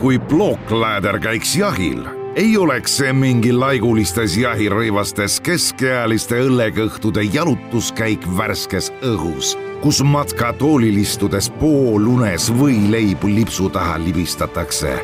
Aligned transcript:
kui 0.00 0.18
plookläder 0.18 1.18
käiks 1.20 1.56
jahil, 1.56 2.04
ei 2.34 2.56
oleks 2.56 2.94
see 3.00 3.12
mingi 3.12 3.50
laigulistes 3.52 4.32
jahirõivastes 4.40 5.40
keskealiste 5.44 6.38
õllekõhtude 6.46 7.26
jalutuskäik 7.34 8.24
värskes 8.38 8.88
õhus, 9.04 9.52
kus 9.82 10.00
matkatoolil 10.00 10.96
istudes 11.02 11.50
poolunes 11.60 12.48
võileibu 12.56 13.28
lipsu 13.28 13.68
taha 13.68 13.98
libistatakse. 14.00 14.94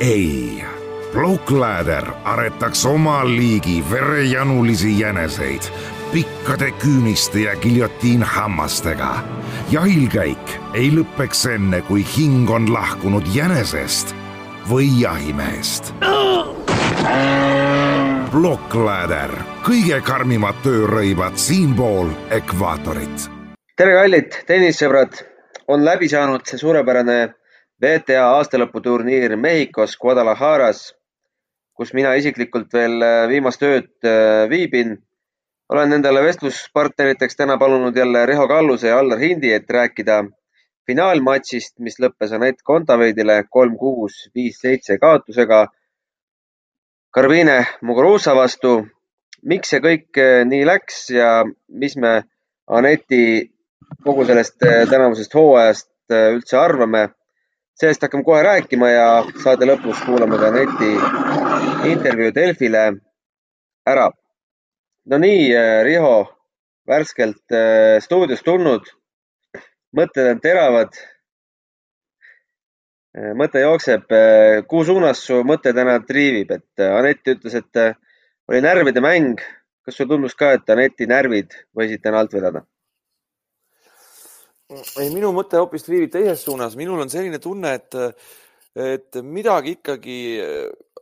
ei, 0.00 0.62
plookläder 1.12 2.12
aretaks 2.24 2.86
oma 2.86 3.24
liigi 3.24 3.82
verejanulisi 3.90 5.00
jäneseid 5.00 5.66
pikkade 6.12 6.70
küüniste 6.70 7.38
ja 7.48 7.56
giljotiinhammastega. 7.56 9.14
jahilkäik 9.70 10.56
ei 10.74 10.90
lõpeks 10.94 11.46
enne, 11.54 11.82
kui 11.82 12.06
hing 12.16 12.50
on 12.50 12.72
lahkunud 12.72 13.26
jänesest 13.34 14.19
või 14.70 14.86
jahimehest. 15.00 15.90
Blockladder, 18.30 19.32
kõige 19.66 19.98
karmimad 20.06 20.62
töörõivad 20.62 21.38
siinpool 21.42 22.12
ekvaatorit. 22.30 23.26
tere, 23.76 23.96
kallid 23.98 24.38
tennissõbrad, 24.46 25.18
on 25.68 25.84
läbi 25.84 26.08
saanud 26.08 26.46
see 26.46 26.62
suurepärane 26.62 27.18
WTA 27.82 28.24
aastalõputurniir 28.38 29.36
Mehhikos 29.36 29.96
Guadalajaras, 29.98 30.94
kus 31.74 31.94
mina 31.94 32.14
isiklikult 32.14 32.72
veel 32.72 33.02
viimast 33.28 33.62
ööd 33.62 34.10
viibin 34.50 34.98
olen 35.70 35.92
endale 35.92 36.22
vestluspartneriteks 36.22 37.36
täna 37.36 37.56
palunud 37.58 37.96
jälle 37.96 38.26
Riho 38.26 38.48
Kalluse 38.48 38.88
ja 38.88 38.98
Allar 38.98 39.18
Hindi, 39.18 39.52
et 39.52 39.70
rääkida 39.70 40.24
finaalmatšist, 40.90 41.78
mis 41.84 41.98
lõppes 42.02 42.32
Anett 42.34 42.64
Kontaveidile 42.66 43.44
kolm, 43.50 43.76
kuus, 43.78 44.26
viis, 44.34 44.58
seitse 44.58 44.98
kaotusega 44.98 45.66
Karvine 47.14 47.64
Muguruza 47.82 48.34
vastu. 48.38 48.86
miks 49.50 49.70
see 49.72 49.80
kõik 49.80 50.18
eh, 50.20 50.42
nii 50.44 50.66
läks 50.68 50.98
ja 51.14 51.30
mis 51.82 51.96
me 51.96 52.10
Aneti 52.68 53.48
kogu 54.04 54.26
sellest 54.28 54.62
eh, 54.68 54.84
tänavusest 54.90 55.34
hooajast 55.34 56.12
eh, 56.12 56.28
üldse 56.34 56.58
arvame? 56.58 57.08
sellest 57.80 58.02
hakkame 58.02 58.24
kohe 58.24 58.42
rääkima 58.44 58.90
ja 58.90 59.06
saade 59.42 59.64
lõpus 59.64 60.04
kuulame 60.04 60.36
ka 60.38 60.50
Aneti 60.52 60.90
intervjuu 61.90 62.34
Delfile 62.36 62.84
ära 63.88 64.10
no 65.10 65.18
nii, 65.18 65.48
Riho, 65.88 66.16
värskelt 66.86 67.56
stuudiost 68.04 68.44
tulnud. 68.44 68.84
Mõtted 69.96 70.30
on 70.30 70.40
teravad. 70.42 70.98
Äh, 73.16 73.32
mõte 73.38 73.62
jookseb. 73.64 74.10
kuhu 74.68 74.84
suunas 74.86 75.22
su 75.26 75.40
mõte 75.46 75.74
täna 75.74 75.98
triivib, 76.06 76.50
et 76.54 76.84
Anett 76.86 77.26
ütles, 77.26 77.54
et 77.54 77.82
oli 78.48 78.60
närvide 78.60 79.00
mäng. 79.00 79.40
kas 79.84 79.96
sulle 79.96 80.12
tundus 80.12 80.34
ka, 80.34 80.52
et 80.52 80.68
Aneti 80.70 81.06
närvid 81.06 81.56
võisid 81.76 82.02
täna 82.02 82.20
alt 82.20 82.32
vedada? 82.32 82.66
ei, 84.70 85.08
minu 85.10 85.32
mõte 85.34 85.58
hoopis 85.58 85.82
triivib 85.82 86.12
teises 86.12 86.44
suunas. 86.44 86.76
minul 86.76 87.00
on 87.00 87.10
selline 87.10 87.38
tunne, 87.38 87.74
et, 87.74 87.94
et 88.76 89.22
midagi 89.22 89.74
ikkagi 89.80 90.20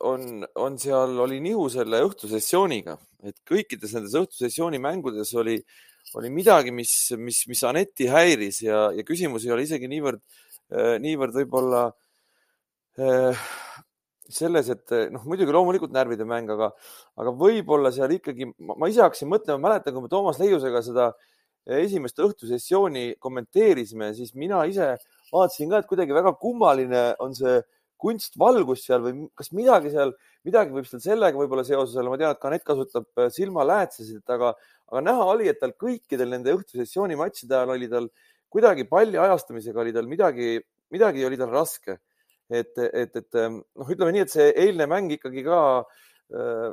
on, 0.00 0.46
on 0.54 0.78
seal, 0.78 1.18
oli 1.20 1.40
nihu 1.40 1.68
selle 1.68 2.00
õhtusessiooniga 2.06 2.96
et 3.26 3.38
kõikides 3.48 3.94
nendes 3.96 4.14
õhtusessiooni 4.18 4.80
mängudes 4.82 5.32
oli, 5.38 5.58
oli 6.16 6.30
midagi, 6.32 6.72
mis, 6.74 6.92
mis, 7.20 7.42
mis 7.50 7.62
Aneti 7.68 8.08
häiris 8.08 8.62
ja, 8.64 8.88
ja 8.96 9.04
küsimus 9.06 9.44
ei 9.46 9.54
ole 9.54 9.66
isegi 9.66 9.90
niivõrd, 9.90 10.22
äh, 10.72 10.94
niivõrd 11.02 11.36
võib-olla 11.36 11.86
äh, 12.98 13.48
selles, 14.28 14.68
et 14.72 14.94
noh, 15.12 15.24
muidugi 15.28 15.54
loomulikult 15.54 15.92
närvide 15.94 16.26
mäng, 16.28 16.50
aga, 16.52 16.70
aga 17.20 17.32
võib-olla 17.36 17.92
seal 17.94 18.12
ikkagi, 18.18 18.50
ma 18.58 18.90
ise 18.90 19.04
hakkasin 19.04 19.30
mõtlema, 19.32 19.62
mäletan, 19.68 19.94
kui 19.96 20.04
me 20.04 20.12
Toomas 20.12 20.40
Leiusega 20.40 20.82
seda 20.84 21.12
esimest 21.78 22.20
õhtusessiooni 22.24 23.18
kommenteerisime, 23.20 24.12
siis 24.16 24.34
mina 24.36 24.62
ise 24.68 24.94
vaatasin 25.32 25.72
ka, 25.72 25.80
et 25.80 25.88
kuidagi 25.90 26.16
väga 26.16 26.32
kummaline 26.40 27.02
on 27.24 27.34
see 27.36 27.58
kunstvalgus 27.98 28.84
seal 28.86 29.02
või 29.04 29.28
kas 29.38 29.52
midagi 29.56 29.92
seal 29.94 30.14
midagi 30.46 30.74
võib 30.74 30.86
seal 30.88 31.02
sellega 31.02 31.38
võib-olla 31.38 31.64
seoses 31.66 31.96
olla, 31.98 32.12
ma 32.12 32.18
tean, 32.20 32.34
et 32.34 32.42
Kanett 32.42 32.66
kasutab 32.66 33.08
äh, 33.18 33.30
silmaläätsesid, 33.34 34.24
aga, 34.34 34.54
aga 34.90 35.04
näha 35.04 35.28
oli, 35.34 35.48
et 35.50 35.60
tal 35.60 35.74
kõikidel 35.78 36.32
nende 36.32 36.54
õhtusessiooni 36.56 37.18
matšide 37.18 37.56
ajal 37.58 37.74
oli 37.74 37.90
tal 37.92 38.10
kuidagi 38.48 38.86
palli 38.88 39.20
ajastamisega 39.20 39.82
oli 39.82 39.94
tal 39.96 40.08
midagi, 40.10 40.56
midagi 40.94 41.26
oli 41.26 41.38
tal 41.40 41.52
raske. 41.52 41.98
et, 42.48 42.78
et, 42.80 43.16
et 43.16 43.36
ähm, 43.36 43.58
noh, 43.76 43.88
ütleme 43.92 44.12
nii, 44.14 44.22
et 44.24 44.32
see 44.32 44.46
eilne 44.56 44.86
mäng 44.88 45.10
ikkagi 45.12 45.42
ka 45.44 45.58
äh, 46.32 46.70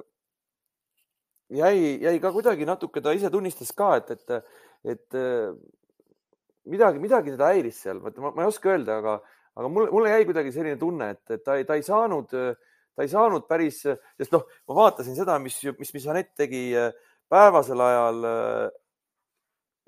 jäi, 1.52 1.98
jäi 2.00 2.20
ka 2.24 2.32
kuidagi 2.32 2.68
natuke, 2.68 3.04
ta 3.04 3.12
ise 3.12 3.28
tunnistas 3.34 3.74
ka, 3.76 3.98
et, 4.00 4.14
et, 4.16 4.54
et 4.94 5.18
äh, 5.20 5.52
midagi, 6.72 7.02
midagi 7.04 7.34
teda 7.36 7.52
häiris 7.52 7.82
seal, 7.84 8.00
ma, 8.00 8.32
ma 8.32 8.46
ei 8.46 8.54
oska 8.54 8.72
öelda, 8.72 9.02
aga, 9.04 9.18
aga 9.56 9.72
mulle, 9.72 9.92
mulle 9.92 10.14
jäi 10.14 10.26
kuidagi 10.28 10.52
selline 10.56 10.80
tunne, 10.80 11.10
et, 11.16 11.24
et 11.32 11.44
ta, 11.44 11.58
ta 11.68 11.78
ei 11.80 11.84
saanud 11.86 12.34
ta 12.96 13.04
ei 13.04 13.12
saanud 13.12 13.46
päris, 13.50 13.82
sest 13.84 14.34
noh, 14.34 14.46
ma 14.70 14.78
vaatasin 14.80 15.18
seda, 15.18 15.36
mis, 15.44 15.58
mis, 15.80 15.92
mis 15.98 16.08
Anett 16.12 16.32
tegi 16.40 16.70
äh, 16.80 16.94
päevasel 17.32 17.82
ajal. 17.84 18.28
Äh, 18.30 18.70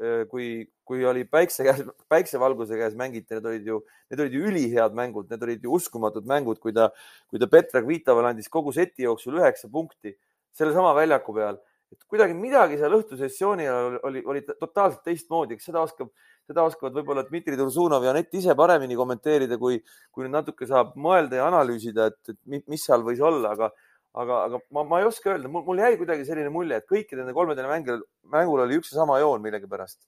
äh, 0.04 0.24
kui, 0.32 0.50
kui 0.88 1.06
oli 1.08 1.24
päikse 1.28 1.66
käes, 1.68 1.82
päiksevalguse 2.12 2.78
käes 2.80 2.98
mängiti, 3.00 3.34
need 3.36 3.48
olid 3.50 3.72
ju, 3.72 3.80
need 4.12 4.24
olid 4.24 4.36
ju 4.36 4.44
ülihead 4.52 4.98
mängud, 4.98 5.32
need 5.32 5.48
olid 5.48 5.64
ju 5.64 5.80
uskumatud 5.80 6.28
mängud, 6.30 6.60
kui 6.64 6.76
ta, 6.76 6.90
kui 7.32 7.42
ta 7.42 7.50
Petra 7.52 7.82
Kvitavale 7.84 8.34
andis 8.34 8.52
kogu 8.52 8.76
seti 8.76 9.08
jooksul 9.08 9.40
üheksa 9.42 9.72
punkti 9.72 10.14
sellesama 10.58 10.94
väljaku 10.98 11.36
peal 11.36 11.60
et 11.94 12.04
kuidagi 12.10 12.36
midagi 12.38 12.80
seal 12.80 12.96
õhtusessiooni 12.98 13.68
ajal 13.68 13.86
oli, 13.88 14.00
oli, 14.10 14.24
oli 14.34 14.44
totaalselt 14.48 15.06
teistmoodi, 15.08 15.58
eks 15.58 15.70
seda 15.70 15.84
oskab 15.88 16.12
seda 16.48 16.64
oskavad 16.68 16.96
võib-olla 16.96 17.26
Dmitri 17.28 17.58
Tursunov 17.60 18.06
ja 18.06 18.14
Anett 18.14 18.36
ise 18.40 18.56
paremini 18.56 18.96
kommenteerida, 18.96 19.58
kui, 19.60 19.82
kui 20.14 20.24
nüüd 20.24 20.36
natuke 20.38 20.68
saab 20.70 20.94
mõelda 21.00 21.42
ja 21.42 21.48
analüüsida, 21.50 22.08
et, 22.12 22.32
et 22.32 22.70
mis 22.72 22.84
seal 22.84 23.04
võis 23.04 23.20
olla, 23.20 23.52
aga, 23.58 23.72
aga, 24.16 24.38
aga 24.48 24.62
ma, 24.76 24.86
ma 24.88 25.02
ei 25.02 25.10
oska 25.10 25.34
öelda, 25.34 25.52
mul 25.52 25.84
jäi 25.84 25.98
kuidagi 26.00 26.28
selline 26.28 26.54
mulje, 26.54 26.80
et 26.80 26.88
kõikide 26.88 27.22
nende 27.22 27.36
kolmedel 27.36 27.68
mängul, 27.70 28.06
mängul 28.32 28.64
oli 28.64 28.80
üks 28.80 28.94
ja 28.94 29.02
sama 29.02 29.20
joon 29.24 29.44
millegipärast. 29.44 30.00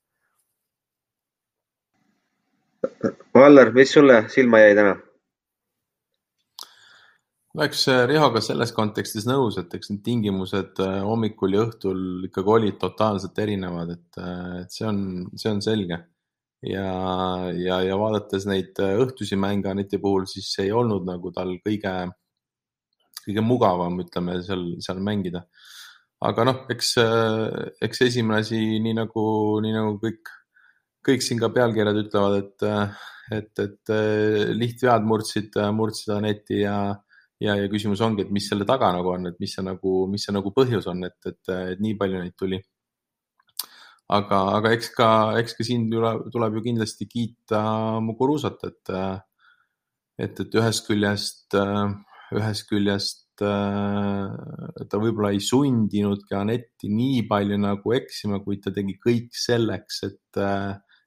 Vallar, 3.36 3.74
mis 3.76 3.92
sulle 3.92 4.24
silma 4.32 4.64
jäi 4.64 4.80
täna? 4.80 4.96
Oleks 7.58 7.88
äh, 7.90 8.04
Rihoga 8.10 8.42
selles 8.46 8.72
kontekstis 8.76 9.26
nõus, 9.30 9.58
et 9.62 9.74
eks 9.74 9.92
need 9.94 10.04
tingimused 10.06 10.80
äh, 10.84 11.00
hommikul 11.06 11.56
ja 11.56 11.66
õhtul 11.66 12.30
ikkagi 12.30 12.54
olid 12.56 12.78
totaalselt 12.82 13.42
erinevad, 13.42 13.96
et, 13.96 14.22
äh, 14.22 14.62
et 14.64 14.76
see 14.76 14.86
on, 14.90 15.02
see 15.34 15.52
on 15.52 15.64
selge 15.66 15.98
ja, 16.70 16.86
ja, 17.56 17.82
ja 17.88 17.98
vaadates 18.00 18.46
neid 18.50 18.78
õhtusi 18.78 19.40
mänge 19.40 19.72
Aneti 19.72 20.02
puhul, 20.02 20.28
siis 20.30 20.52
ei 20.62 20.74
olnud 20.76 21.08
nagu 21.10 21.34
tal 21.34 21.56
kõige, 21.66 21.96
kõige 23.24 23.46
mugavam, 23.46 23.98
ütleme 24.04 24.40
seal, 24.46 24.74
seal 24.84 25.02
mängida. 25.02 25.48
aga 26.22 26.44
noh, 26.44 26.66
eks, 26.70 26.98
eks 27.82 28.02
esimene 28.10 28.44
asi, 28.44 28.60
nii 28.84 28.98
nagu, 28.98 29.24
nii 29.64 29.72
nagu 29.74 29.96
kõik, 30.04 30.34
kõik 31.08 31.24
siin 31.24 31.40
ka 31.40 31.48
pealkirjad 31.56 32.02
ütlevad, 32.04 32.42
et, 32.44 32.66
et, 33.40 33.62
et 33.64 33.94
lihtvead 34.60 35.08
murdsid, 35.08 35.56
murdsid 35.74 36.12
Aneti 36.18 36.60
ja, 36.66 36.76
ja, 37.40 37.56
ja 37.56 37.70
küsimus 37.72 38.02
ongi, 38.06 38.26
et 38.26 38.34
mis 38.36 38.50
selle 38.52 38.68
taga 38.68 38.92
nagu 38.96 39.14
on, 39.14 39.30
et 39.32 39.40
mis 39.40 39.54
see 39.56 39.64
nagu, 39.66 40.04
mis 40.12 40.26
see 40.26 40.36
nagu 40.36 40.52
põhjus 40.56 40.90
on, 40.92 41.06
et, 41.08 41.18
et, 41.26 41.54
et 41.76 41.82
nii 41.84 41.96
palju 42.00 42.22
neid 42.24 42.36
tuli. 42.40 42.60
Aga, 44.10 44.42
aga 44.58 44.74
eks 44.74 44.92
ka, 44.98 45.08
eks 45.38 45.54
ka 45.58 45.66
siin 45.66 45.86
tuleb, 45.92 46.30
tuleb 46.34 46.58
ju 46.58 46.66
kindlasti 46.66 47.06
kiita 47.10 47.62
Muguruzat, 48.02 48.64
et, 48.66 48.94
et, 50.18 50.40
et 50.46 50.60
ühest 50.62 50.88
küljest, 50.88 51.58
ühest 52.34 52.66
küljest 52.72 53.28
ta 53.40 55.00
võib-olla 55.00 55.32
ei 55.32 55.40
sundinudki 55.44 56.36
Anetti 56.36 56.90
nii 56.92 57.22
palju 57.30 57.60
nagu 57.62 57.94
eksima, 57.96 58.42
kuid 58.44 58.66
ta 58.66 58.74
tegi 58.76 58.98
kõik 59.00 59.30
selleks, 59.38 60.02
et, 60.10 60.42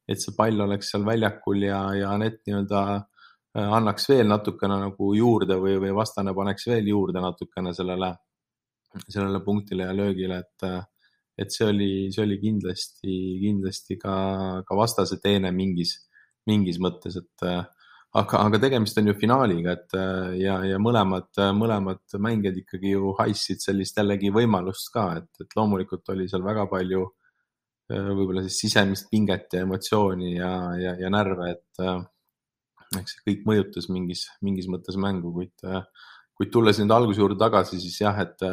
et 0.09 0.23
see 0.23 0.37
pall 0.39 0.65
oleks 0.65 0.95
seal 0.95 1.05
väljakul 1.09 1.67
ja, 1.67 1.83
ja 1.99 2.15
Anett 2.15 2.41
nii-öelda 2.47 2.85
annaks 3.55 4.09
veel 4.09 4.29
natukene 4.29 4.79
nagu 4.87 5.13
juurde 5.17 5.59
või, 5.61 5.77
või 5.83 5.93
vastane 5.97 6.33
paneks 6.37 6.67
veel 6.71 6.89
juurde 6.89 7.21
natukene 7.21 7.75
sellele, 7.77 8.15
sellele 9.07 9.43
punktile 9.45 9.89
ja 9.91 9.97
löögile, 9.97 10.41
et 10.41 10.89
et 11.41 11.53
see 11.53 11.65
oli, 11.65 11.93
see 12.13 12.25
oli 12.27 12.37
kindlasti, 12.41 13.15
kindlasti 13.41 13.97
ka, 14.01 14.15
ka 14.69 14.77
vastase 14.77 15.17
teene 15.23 15.49
mingis, 15.57 15.95
mingis 16.49 16.77
mõttes, 16.83 17.17
et 17.17 17.47
aga, 17.49 18.43
aga 18.43 18.61
tegemist 18.61 19.01
on 19.01 19.09
ju 19.09 19.15
finaaliga, 19.17 19.77
et 19.79 19.97
ja, 20.43 20.59
ja 20.69 20.81
mõlemad, 20.83 21.31
mõlemad 21.57 22.19
mängijad 22.21 22.61
ikkagi 22.61 22.93
ju 22.93 23.15
haissid 23.19 23.65
sellist 23.65 23.97
jällegi 23.99 24.33
võimalust 24.35 24.93
ka, 24.93 25.09
et, 25.23 25.31
et 25.41 25.57
loomulikult 25.57 26.13
oli 26.15 26.29
seal 26.29 26.45
väga 26.45 26.69
palju 26.71 27.07
võib-olla 27.93 28.45
siis 28.45 28.61
sisemist 28.67 29.09
pinget 29.11 29.57
ja 29.57 29.65
emotsiooni 29.67 30.37
ja, 30.37 30.53
ja, 30.81 30.95
ja 31.01 31.13
närve, 31.13 31.51
et, 31.57 31.83
ehk 32.99 33.11
see 33.11 33.23
kõik 33.29 33.45
mõjutas 33.49 33.89
mingis, 33.93 34.27
mingis 34.45 34.69
mõttes 34.71 34.99
mängu, 35.01 35.33
kuid, 35.35 35.69
kuid 36.39 36.53
tulles 36.55 36.81
nüüd 36.81 36.95
alguse 36.95 37.23
juurde 37.23 37.39
tagasi, 37.41 37.81
siis 37.83 38.01
jah, 38.03 38.19
et 38.25 38.45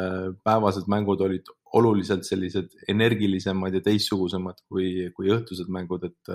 päevased 0.46 0.90
mängud 0.92 1.22
olid 1.26 1.48
oluliselt 1.78 2.26
sellised 2.26 2.72
energilisemad 2.90 3.76
ja 3.76 3.84
teistsugusemad 3.84 4.58
kui, 4.68 5.08
kui 5.16 5.30
õhtused 5.30 5.70
mängud, 5.70 6.08
et, 6.08 6.34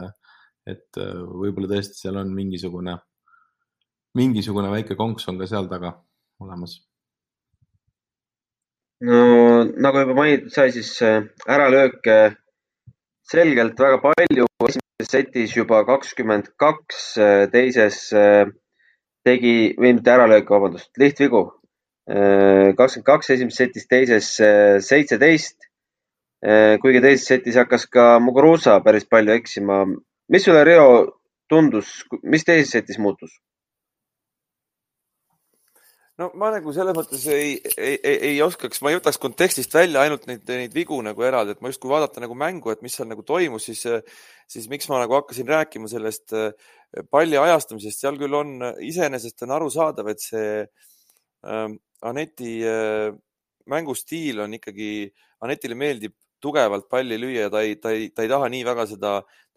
et 0.75 1.01
võib-olla 1.01 1.75
tõesti 1.75 2.05
seal 2.05 2.21
on 2.21 2.33
mingisugune, 2.35 2.97
mingisugune 4.15 4.71
väike 4.77 4.97
konks 4.99 5.27
on 5.31 5.41
ka 5.41 5.49
seal 5.49 5.71
taga 5.71 5.97
olemas 6.43 6.79
no 9.03 9.63
nagu 9.75 10.01
juba 10.03 10.15
mainitud 10.17 10.53
sai, 10.53 10.71
siis 10.75 10.91
äh, 11.03 11.23
äralööke 11.51 12.35
selgelt 13.25 13.79
väga 13.79 13.99
palju. 14.03 14.47
Setis 15.03 15.55
juba 15.55 15.83
kakskümmend 15.85 16.53
kaks, 16.57 17.17
äh, 17.17 17.45
teises 17.51 18.13
äh, 18.15 18.47
tegi, 19.27 19.75
või 19.75 19.95
mitte 19.97 20.13
äralööke, 20.13 20.53
vabandust, 20.53 20.91
lihtvigu. 20.97 21.51
kakskümmend 22.05 23.05
kaks 23.07 23.31
esimeses 23.33 23.57
setis, 23.57 23.87
teises 23.89 24.27
seitseteist. 24.85 25.55
kuigi 26.83 26.99
teises 27.01 27.25
setis 27.25 27.55
hakkas 27.57 27.87
ka 27.89 28.19
Muguruza 28.21 28.75
päris 28.85 29.07
palju 29.09 29.33
eksima. 29.33 29.79
mis 30.29 30.45
sulle, 30.45 30.63
Riho, 30.63 31.17
tundus, 31.49 32.03
mis 32.21 32.45
teises 32.45 32.69
setis 32.77 32.99
muutus? 32.99 33.33
No 36.21 36.29
ma 36.39 36.49
nagu 36.53 36.73
selles 36.75 36.95
mõttes 36.95 37.25
ei, 37.31 37.57
ei, 37.75 37.95
ei, 37.97 38.17
ei 38.29 38.37
oskaks, 38.45 38.81
ma 38.83 38.91
ei 38.91 38.99
võtaks 38.99 39.19
kontekstist 39.21 39.73
välja 39.75 40.05
ainult 40.05 40.27
neid, 40.29 40.45
neid 40.47 40.75
vigu 40.75 40.97
nagu 41.03 41.25
eraldi, 41.27 41.55
et 41.55 41.63
ma 41.63 41.71
justkui 41.71 41.91
vaadata 41.91 42.23
nagu 42.23 42.37
mängu, 42.39 42.71
et 42.71 42.83
mis 42.85 42.95
seal 42.95 43.09
nagu 43.09 43.25
toimus, 43.27 43.67
siis, 43.67 43.83
siis 44.51 44.69
miks 44.71 44.87
ma 44.91 45.01
nagu 45.01 45.17
hakkasin 45.17 45.49
rääkima 45.51 45.91
sellest 45.91 46.35
äh, 46.37 46.51
palli 47.11 47.39
ajastamisest, 47.39 48.03
seal 48.03 48.19
küll 48.21 48.37
on, 48.37 48.57
iseenesest 48.85 49.43
on 49.47 49.55
arusaadav, 49.57 50.11
et 50.13 50.23
see 50.23 50.49
äh, 50.63 51.67
Aneti 52.05 52.59
äh, 52.67 53.09
mängustiil 53.71 54.43
on 54.45 54.55
ikkagi, 54.59 55.09
Anetile 55.43 55.75
meeldib 55.79 56.15
tugevalt 56.43 56.87
palli 56.91 57.17
lüüa 57.19 57.47
ja 57.47 57.51
ta 57.53 57.61
ei, 57.65 57.75
ta 57.81 57.93
ei, 57.95 58.09
ta 58.13 58.25
ei 58.25 58.31
taha 58.31 58.49
nii 58.51 58.65
väga 58.67 58.85
seda, 58.89 59.13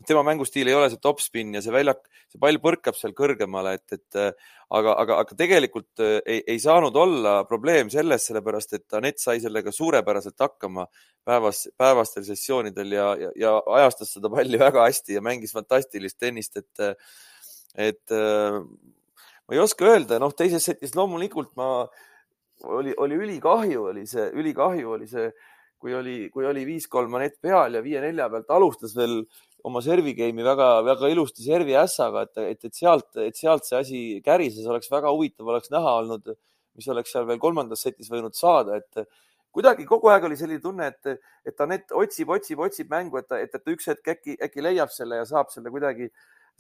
tema 0.07 0.23
mängustiil 0.27 0.69
ei 0.71 0.77
ole 0.79 0.89
see 0.93 1.01
topspin 1.03 1.57
ja 1.57 1.63
see 1.65 1.75
väljak, 1.75 2.05
see 2.31 2.41
pall 2.41 2.61
põrkab 2.63 2.97
seal 2.99 3.15
kõrgemale, 3.19 3.75
et, 3.79 3.99
et 3.99 4.19
aga, 4.71 4.95
aga, 4.95 5.19
aga 5.23 5.39
tegelikult 5.39 6.03
äh, 6.05 6.19
ei, 6.25 6.43
ei 6.55 6.61
saanud 6.63 6.97
olla 6.97 7.39
probleem 7.49 7.91
selles, 7.93 8.27
sellepärast 8.29 8.77
et 8.79 8.99
Anett 8.99 9.23
sai 9.23 9.41
sellega 9.43 9.73
suurepäraselt 9.75 10.39
hakkama 10.45 10.87
päevas, 11.27 11.67
päevastel 11.79 12.27
sessioonidel 12.29 12.95
ja, 12.99 13.09
ja, 13.21 13.33
ja 13.37 13.57
ajastas 13.81 14.15
seda 14.17 14.31
palli 14.33 14.61
väga 14.61 14.87
hästi 14.87 15.19
ja 15.19 15.25
mängis 15.25 15.57
fantastilist 15.57 16.19
tennist, 16.21 16.61
et, 16.61 17.03
et 17.89 18.17
äh, 18.17 18.61
ma 18.61 19.57
ei 19.57 19.65
oska 19.65 19.89
öelda, 19.89 20.21
noh, 20.23 20.35
teises 20.37 20.69
setis 20.71 20.97
loomulikult 20.99 21.55
ma, 21.59 21.87
oli, 22.69 22.95
oli 22.97 23.23
ülikahju, 23.25 23.89
oli 23.93 24.05
see, 24.09 24.29
ülikahju 24.37 24.97
oli 24.99 25.09
see 25.09 25.31
kui 25.79 25.95
oli, 25.95 26.17
kui 26.35 26.47
oli 26.47 26.65
viis-kolm 26.67 27.13
manett 27.15 27.39
peal 27.43 27.79
ja 27.79 27.83
viie-nelja 27.85 28.29
pealt 28.33 28.51
alustas 28.55 28.97
veel 28.99 29.21
oma 29.69 29.83
servi 29.85 30.15
game'i 30.19 30.45
väga-väga 30.47 31.11
ilusti 31.13 31.45
servi 31.45 31.77
ässaga, 31.79 32.27
et, 32.27 32.43
et, 32.55 32.69
et 32.69 32.75
sealt, 32.75 33.09
et 33.23 33.39
sealt 33.39 33.67
see 33.67 33.79
asi 33.79 34.03
kärises, 34.25 34.67
oleks 34.71 34.91
väga 34.91 35.11
huvitav 35.15 35.51
oleks 35.51 35.71
näha 35.75 35.97
olnud, 36.03 36.31
mis 36.79 36.89
oleks 36.95 37.15
seal 37.15 37.27
veel 37.29 37.41
kolmandas 37.43 37.83
setis 37.87 38.11
võinud 38.13 38.37
saada, 38.39 38.79
et 38.79 39.09
kuidagi 39.55 39.87
kogu 39.89 40.11
aeg 40.13 40.29
oli 40.29 40.39
selline 40.39 40.63
tunne, 40.63 40.91
et, 40.93 41.21
et 41.47 41.65
Anett 41.65 41.95
otsib, 41.97 42.31
otsib, 42.35 42.61
otsib 42.63 42.91
mängu, 42.93 43.19
et, 43.19 43.31
et, 43.39 43.55
et 43.55 43.73
üks 43.75 43.91
hetk 43.91 44.13
äkki, 44.15 44.37
äkki 44.47 44.63
leiab 44.63 44.93
selle 44.95 45.19
ja 45.19 45.27
saab 45.29 45.51
selle 45.55 45.73
kuidagi, 45.75 46.11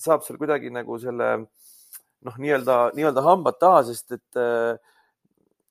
saab 0.00 0.24
seal 0.26 0.40
kuidagi 0.40 0.72
nagu 0.74 0.98
selle 1.02 1.30
noh, 1.38 2.38
nii-öelda, 2.42 2.78
nii-öelda 2.98 3.22
hambad 3.26 3.60
taha, 3.62 3.84
sest 3.90 4.16
et 4.18 4.40
äh, 4.40 4.74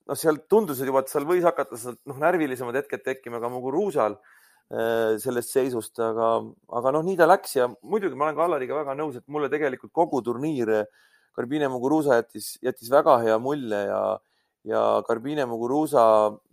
noh, 0.08 0.18
seal 0.18 0.40
tundusid 0.50 0.88
juba, 0.90 1.04
et 1.04 1.12
seal 1.12 1.28
võis 1.28 1.46
hakata 1.46 1.78
noh, 1.78 2.20
närvilisemad 2.22 2.78
hetked 2.80 3.04
tekkima 3.06 3.42
ka 3.44 3.52
Muguruusal 3.52 4.18
äh, 4.18 5.18
sellest 5.22 5.54
seisust, 5.54 6.00
aga, 6.04 6.32
aga 6.80 6.94
noh, 6.96 7.06
nii 7.08 7.18
ta 7.20 7.28
läks 7.30 7.58
ja 7.60 7.68
muidugi 7.82 8.18
ma 8.18 8.28
olen 8.28 8.40
ka 8.40 8.48
Allariga 8.48 8.80
väga 8.80 8.96
nõus, 9.00 9.20
et 9.20 9.28
mulle 9.32 9.52
tegelikult 9.54 9.94
kogu 9.96 10.24
turniir 10.26 10.74
Karbine 11.38 11.70
Muguruusa 11.70 12.22
jättis, 12.22 12.56
jättis 12.66 12.90
väga 12.92 13.20
hea 13.26 13.38
mulje 13.42 13.84
ja, 13.92 14.02
ja 14.66 14.84
Karbine 15.08 15.46
Muguruusa, 15.50 16.04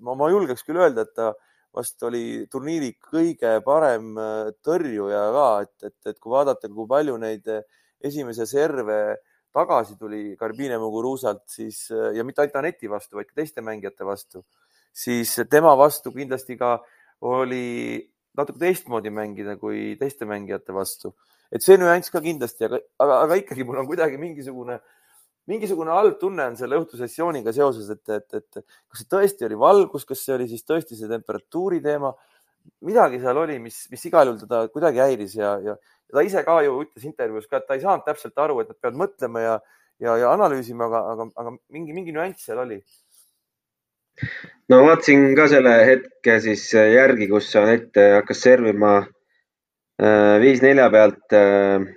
ma, 0.04 0.16
ma 0.18 0.30
julgeks 0.32 0.66
küll 0.66 0.82
öelda, 0.82 1.06
et 1.06 1.14
ta 1.16 1.32
vast 1.74 2.02
oli 2.06 2.44
turniiri 2.50 2.92
kõige 3.02 3.56
parem 3.66 4.12
äh, 4.18 4.50
tõrjuja 4.66 5.28
ka, 5.38 5.46
et, 5.66 5.90
et, 5.90 6.00
et 6.12 6.18
kui 6.18 6.34
vaadata, 6.34 6.70
kui 6.70 6.90
palju 6.90 7.16
neid 7.22 7.48
esimese 8.04 8.46
serve 8.46 8.98
äh, 9.14 9.22
tagasi 9.54 9.98
tuli 9.98 10.34
Garbine 10.38 10.78
Muguruzalt, 10.82 11.44
siis 11.50 11.86
ja 11.90 12.24
mitte 12.26 12.42
ainult 12.42 12.58
Aneti 12.58 12.90
vastu, 12.90 13.18
vaid 13.20 13.30
ka 13.30 13.38
teiste 13.40 13.62
mängijate 13.64 14.06
vastu, 14.06 14.42
siis 14.94 15.36
tema 15.50 15.76
vastu 15.78 16.12
kindlasti 16.14 16.58
ka 16.58 16.76
oli 17.24 18.02
natuke 18.38 18.60
teistmoodi 18.60 19.12
mängida 19.14 19.56
kui 19.60 19.94
teiste 20.00 20.26
mängijate 20.28 20.74
vastu. 20.74 21.14
et 21.54 21.62
see 21.62 21.76
nüanss 21.78 22.10
ka 22.10 22.18
kindlasti, 22.18 22.66
aga, 22.66 22.80
aga, 22.98 23.16
aga 23.28 23.36
ikkagi 23.38 23.64
mul 23.66 23.78
on 23.78 23.86
kuidagi 23.86 24.16
mingisugune, 24.18 24.80
mingisugune 25.46 25.92
halb 25.94 26.16
tunne 26.18 26.48
on 26.50 26.56
selle 26.58 26.80
õhtusessiooniga 26.80 27.52
seoses, 27.54 27.90
et, 27.94 28.02
et, 28.10 28.40
et 28.40 28.58
kas 28.90 29.02
see 29.02 29.10
tõesti 29.12 29.46
oli 29.46 29.58
valgus, 29.60 30.06
kas 30.08 30.24
see 30.24 30.34
oli 30.34 30.48
siis 30.50 30.66
tõesti 30.66 30.98
see 30.98 31.10
temperatuuri 31.10 31.78
teema, 31.84 32.10
midagi 32.88 33.20
seal 33.22 33.38
oli, 33.44 33.60
mis, 33.62 33.84
mis 33.92 34.08
igal 34.08 34.32
juhul 34.32 34.40
teda 34.40 34.64
kuidagi 34.72 35.04
häiris 35.04 35.36
ja, 35.38 35.52
ja 35.62 35.76
ta 36.12 36.22
ise 36.26 36.44
ka 36.46 36.60
ju 36.66 36.76
ütles 36.82 37.06
intervjuus 37.08 37.48
ka, 37.48 37.60
et 37.60 37.66
ta 37.68 37.78
ei 37.78 37.82
saanud 37.84 38.04
täpselt 38.06 38.38
aru, 38.38 38.60
et 38.60 38.70
nad 38.72 38.78
peavad 38.80 39.00
mõtlema 39.00 39.42
ja, 39.44 39.56
ja, 40.02 40.18
ja 40.20 40.34
analüüsima, 40.34 40.86
aga, 40.90 41.02
aga, 41.14 41.28
aga 41.42 41.56
mingi, 41.74 41.96
mingi 41.96 42.14
nüanss 42.14 42.46
seal 42.46 42.62
oli. 42.64 42.80
no 44.70 44.84
vaatasin 44.84 45.26
ka 45.38 45.48
selle 45.50 45.74
hetke 45.88 46.38
siis 46.44 46.68
järgi, 46.74 47.28
kus 47.30 47.50
Anett 47.58 47.98
hakkas 47.98 48.44
servima 48.46 48.94
äh, 49.00 50.36
viis-nelja 50.44 50.90
pealt 50.94 51.34
äh, 51.34 51.88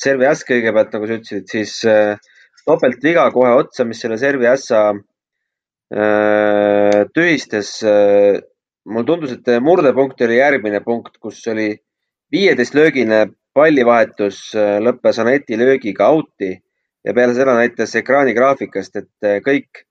servi 0.00 0.26
äss 0.28 0.46
kõigepealt, 0.48 0.92
nagu 0.94 1.08
sa 1.08 1.18
ütlesid, 1.18 1.46
siis 1.50 1.72
äh, 1.88 2.18
topeltviga 2.68 3.28
kohe 3.34 3.54
otsa, 3.58 3.86
mis 3.88 4.00
selle 4.02 4.18
servi 4.20 4.48
ässa 4.50 4.92
äh, 5.94 7.00
tühistas 7.14 7.78
äh,. 7.86 8.40
mulle 8.88 9.04
tundus, 9.04 9.32
et 9.36 9.48
murdepunkt 9.60 10.22
oli 10.24 10.38
järgmine 10.38 10.80
punkt, 10.80 11.18
kus 11.20 11.42
oli 11.52 11.74
viieteistlöögine 12.32 13.26
pallivahetus 13.56 14.40
äh, 14.56 14.78
lõppes 14.84 15.20
Aneti 15.22 15.58
löögiga 15.58 16.10
out'i 16.12 16.52
ja 17.04 17.14
peale 17.16 17.34
seda 17.36 17.54
näitas 17.58 17.94
ekraanigraafikast, 17.98 19.00
et 19.00 19.26
äh, 19.26 19.38
kõik 19.44 19.84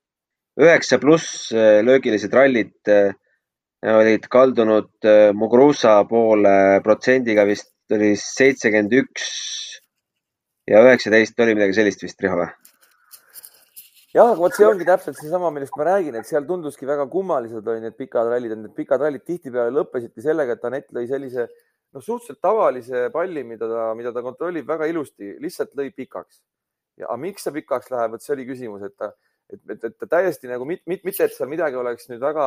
üheksa 0.60 1.00
pluss 1.02 1.50
äh, 1.54 1.80
löögilised 1.86 2.34
rallid 2.34 2.94
olid 3.78 4.24
kaldunud 4.26 5.06
Muguruza 5.38 6.00
poole 6.10 6.80
protsendiga 6.82 7.44
vist 7.46 7.70
oli 7.94 8.16
seitsekümmend 8.18 8.96
üks 9.04 9.28
ja 10.66 10.80
üheksateist 10.82 11.38
oli 11.44 11.54
midagi 11.54 11.76
sellist 11.76 12.02
vist, 12.02 12.18
Riho 12.24 12.40
või? 12.40 12.48
jah, 14.16 14.32
aga 14.32 14.40
vot 14.40 14.56
see 14.56 14.66
ongi 14.66 14.88
täpselt 14.88 15.20
seesama, 15.20 15.52
millest 15.54 15.78
ma 15.78 15.86
räägin, 15.92 16.18
et 16.18 16.26
seal 16.26 16.46
tunduski 16.48 16.88
väga 16.88 17.06
kummalised 17.12 17.62
olid 17.62 17.86
need 17.86 17.94
pikad 18.00 18.26
rallid, 18.32 18.56
et 18.56 18.62
need 18.64 18.74
pikad 18.74 19.04
rallid 19.04 19.22
tihtipeale 19.22 19.70
lõppesidki 19.78 20.26
sellega, 20.26 20.58
et 20.58 20.66
Anett 20.66 20.90
lõi 20.96 21.06
sellise 21.06 21.46
noh, 21.94 22.04
suhteliselt 22.04 22.40
tavalise 22.44 23.08
palli, 23.14 23.44
mida 23.46 23.68
ta, 23.70 23.88
mida 23.98 24.12
ta 24.14 24.22
kontrollib 24.24 24.68
väga 24.68 24.88
ilusti, 24.90 25.34
lihtsalt 25.42 25.74
lõi 25.78 25.90
pikaks. 25.96 26.42
ja 26.98 27.14
miks 27.16 27.44
see 27.46 27.54
pikaks 27.54 27.92
läheb, 27.94 28.16
et 28.16 28.24
see 28.24 28.34
oli 28.34 28.44
küsimus, 28.48 28.82
et 28.82 28.96
ta, 28.98 29.12
et, 29.48 29.60
et, 29.70 29.84
et 29.86 29.94
ta 30.00 30.08
täiesti 30.18 30.50
nagu 30.50 30.66
mit, 30.66 30.82
mit, 30.90 31.04
mitte, 31.06 31.28
et 31.28 31.34
seal 31.34 31.50
midagi 31.50 31.78
oleks 31.78 32.08
nüüd 32.10 32.20
väga, 32.22 32.46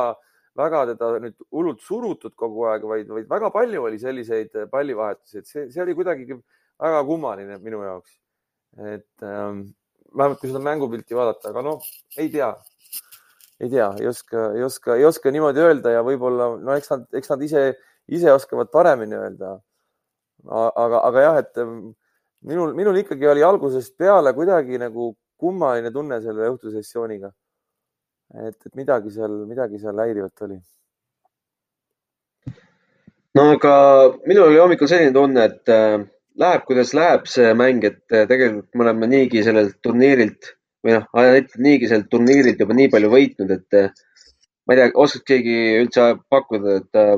väga 0.58 0.82
teda 0.92 1.12
nüüd 1.24 1.38
hullult 1.50 1.80
surutud 1.80 2.34
kogu 2.36 2.66
aeg, 2.68 2.84
vaid, 2.88 3.08
vaid 3.08 3.30
väga 3.30 3.48
palju 3.54 3.86
oli 3.88 4.00
selliseid 4.02 4.66
pallivahetusi, 4.72 5.40
et 5.40 5.48
see, 5.48 5.70
see 5.72 5.84
oli 5.84 5.96
kuidagi 5.96 6.36
väga 6.36 7.00
kummaline 7.08 7.56
minu 7.64 7.80
jaoks. 7.86 8.18
et 8.76 9.24
ähm, 9.28 9.64
vähemalt 10.16 10.40
kui 10.40 10.50
seda 10.50 10.60
mängupilti 10.64 11.16
vaadata, 11.16 11.50
aga 11.50 11.64
noh, 11.64 11.88
ei 12.20 12.28
tea, 12.32 12.50
ei 13.60 13.70
tea, 13.72 13.88
ei 14.00 14.08
oska, 14.08 14.44
ei 14.56 14.64
oska, 14.64 14.96
ei 14.96 15.04
oska 15.08 15.32
niimoodi 15.32 15.60
öelda 15.64 15.92
ja 15.96 16.04
võib-olla 16.06 16.52
no 16.60 16.76
eks 16.76 16.92
nad, 16.92 17.04
eks 17.16 17.32
nad 17.32 17.44
ise 17.48 17.64
ise 18.08 18.32
oskavad 18.32 18.70
paremini 18.72 19.16
öelda. 19.16 19.60
aga, 20.50 21.00
aga 21.06 21.20
jah, 21.22 21.38
et 21.38 21.56
mm, 21.56 21.94
minul, 22.50 22.74
minul 22.74 22.96
ikkagi 22.98 23.28
oli 23.30 23.44
algusest 23.46 23.96
peale 23.98 24.32
kuidagi 24.34 24.78
nagu 24.78 25.12
kummaline 25.38 25.92
tunne 25.92 26.20
selle 26.22 26.50
õhtusessiooniga. 26.50 27.32
et, 28.48 28.56
et 28.66 28.74
midagi 28.74 29.10
seal, 29.10 29.42
midagi 29.46 29.78
seal 29.78 29.98
häirivat 30.02 30.46
oli. 30.46 30.58
no 33.38 33.50
aga 33.56 33.74
minul 34.26 34.48
oli 34.48 34.58
hommikul 34.58 34.90
selline 34.90 35.14
tunne, 35.14 35.44
et 35.44 35.68
äh, 35.72 36.00
läheb, 36.42 36.64
kuidas 36.66 36.94
läheb 36.96 37.28
see 37.30 37.52
mäng, 37.58 37.84
et 37.84 38.02
äh, 38.14 38.26
tegelikult 38.28 38.74
me 38.74 38.86
oleme 38.86 39.08
niigi 39.10 39.44
sellelt 39.46 39.78
turniirilt 39.84 40.54
või 40.82 40.96
noh, 40.96 41.06
niigi 41.62 41.88
sellelt 41.90 42.10
turniirilt 42.10 42.60
juba 42.62 42.74
nii 42.74 42.90
palju 42.92 43.10
võitnud, 43.12 43.52
et 43.54 43.78
äh, 43.78 43.92
ma 44.66 44.74
ei 44.74 44.80
tea, 44.80 44.90
oskaks 45.04 45.28
keegi 45.28 45.56
üldse 45.82 46.08
pakkuda, 46.32 46.78
et 46.82 47.00
äh, 47.02 47.14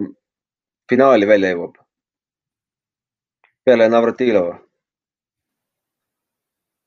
finaali 0.91 1.29
välja 1.29 1.55
jõuab? 1.55 1.81
peale 3.65 3.89
Navratilova? 3.89 4.59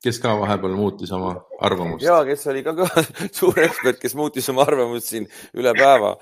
kes 0.04 0.20
ka 0.22 0.36
vahepeal 0.40 0.76
muutis 0.78 1.12
oma 1.16 1.34
arvamust. 1.66 2.06
ja, 2.06 2.20
kes 2.28 2.46
oli 2.52 2.64
ka, 2.66 2.76
ka 2.78 2.88
suur 3.40 3.58
ekspert, 3.66 4.00
kes 4.02 4.16
muutis 4.20 4.48
oma 4.54 4.66
arvamust 4.68 5.10
siin 5.12 5.28
üle 5.58 5.74
päeva. 5.78 6.16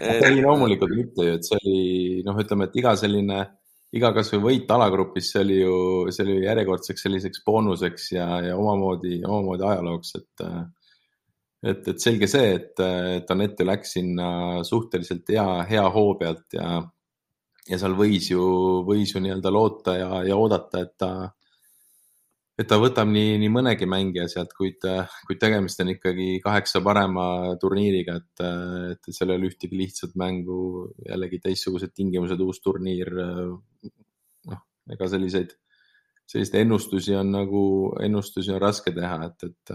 ei, 0.00 0.40
loomulikult 0.40 0.94
mitte 0.96 1.26
ju, 1.26 1.36
et 1.36 1.46
see 1.46 1.58
oli 1.60 1.80
noh, 2.26 2.38
ütleme, 2.40 2.70
et 2.70 2.78
iga 2.80 2.94
selline, 2.96 3.42
iga 3.96 4.14
kasvõi 4.16 4.40
võit 4.46 4.72
alagrupis, 4.72 5.28
see 5.34 5.44
oli 5.44 5.60
ju, 5.60 5.76
see 6.14 6.24
oli 6.24 6.38
järjekordseks 6.46 7.06
selliseks 7.06 7.44
boonuseks 7.46 8.12
ja, 8.16 8.28
ja 8.48 8.56
omamoodi, 8.56 9.20
omamoodi 9.28 9.68
ajalooks, 9.74 10.16
et 10.22 10.46
et, 11.62 11.88
et 11.92 12.00
selge 12.00 12.28
see, 12.30 12.54
et, 12.56 12.80
et 13.20 13.34
Anett 13.34 13.60
ju 13.60 13.66
läks 13.68 13.96
sinna 13.98 14.30
suhteliselt 14.66 15.28
hea, 15.34 15.46
hea 15.68 15.84
hoo 15.92 16.14
pealt 16.20 16.56
ja, 16.56 16.78
ja 17.68 17.80
seal 17.80 17.96
võis 17.98 18.30
ju, 18.32 18.46
võis 18.86 19.12
ju 19.14 19.22
nii-öelda 19.22 19.52
loota 19.52 19.98
ja, 19.98 20.08
ja 20.26 20.38
oodata, 20.40 20.84
et 20.86 20.94
ta, 21.00 21.10
et 22.60 22.68
ta 22.68 22.80
võtab 22.80 23.08
nii, 23.12 23.36
nii 23.42 23.52
mõnegi 23.52 23.88
mängija 23.88 24.26
sealt, 24.32 24.54
kuid, 24.56 24.84
kuid 25.28 25.40
tegemist 25.42 25.84
on 25.84 25.92
ikkagi 25.94 26.30
kaheksa 26.44 26.82
parema 26.84 27.26
turniiriga, 27.60 28.16
et, 28.20 28.44
et 28.96 29.12
seal 29.12 29.32
ei 29.34 29.40
ole 29.40 29.52
ühtegi 29.52 29.76
lihtsat 29.76 30.16
mängu, 30.20 30.88
jällegi 31.06 31.42
teistsugused 31.44 31.92
tingimused, 31.96 32.40
uus 32.40 32.60
turniir. 32.64 33.12
noh, 34.50 34.64
ega 34.96 35.08
selliseid, 35.12 35.54
selliseid 36.30 36.60
ennustusi 36.62 37.14
on 37.18 37.32
nagu, 37.34 37.62
ennustusi 38.04 38.52
on 38.54 38.60
raske 38.62 38.92
teha, 38.94 39.16
et, 39.26 39.48
et 39.48 39.72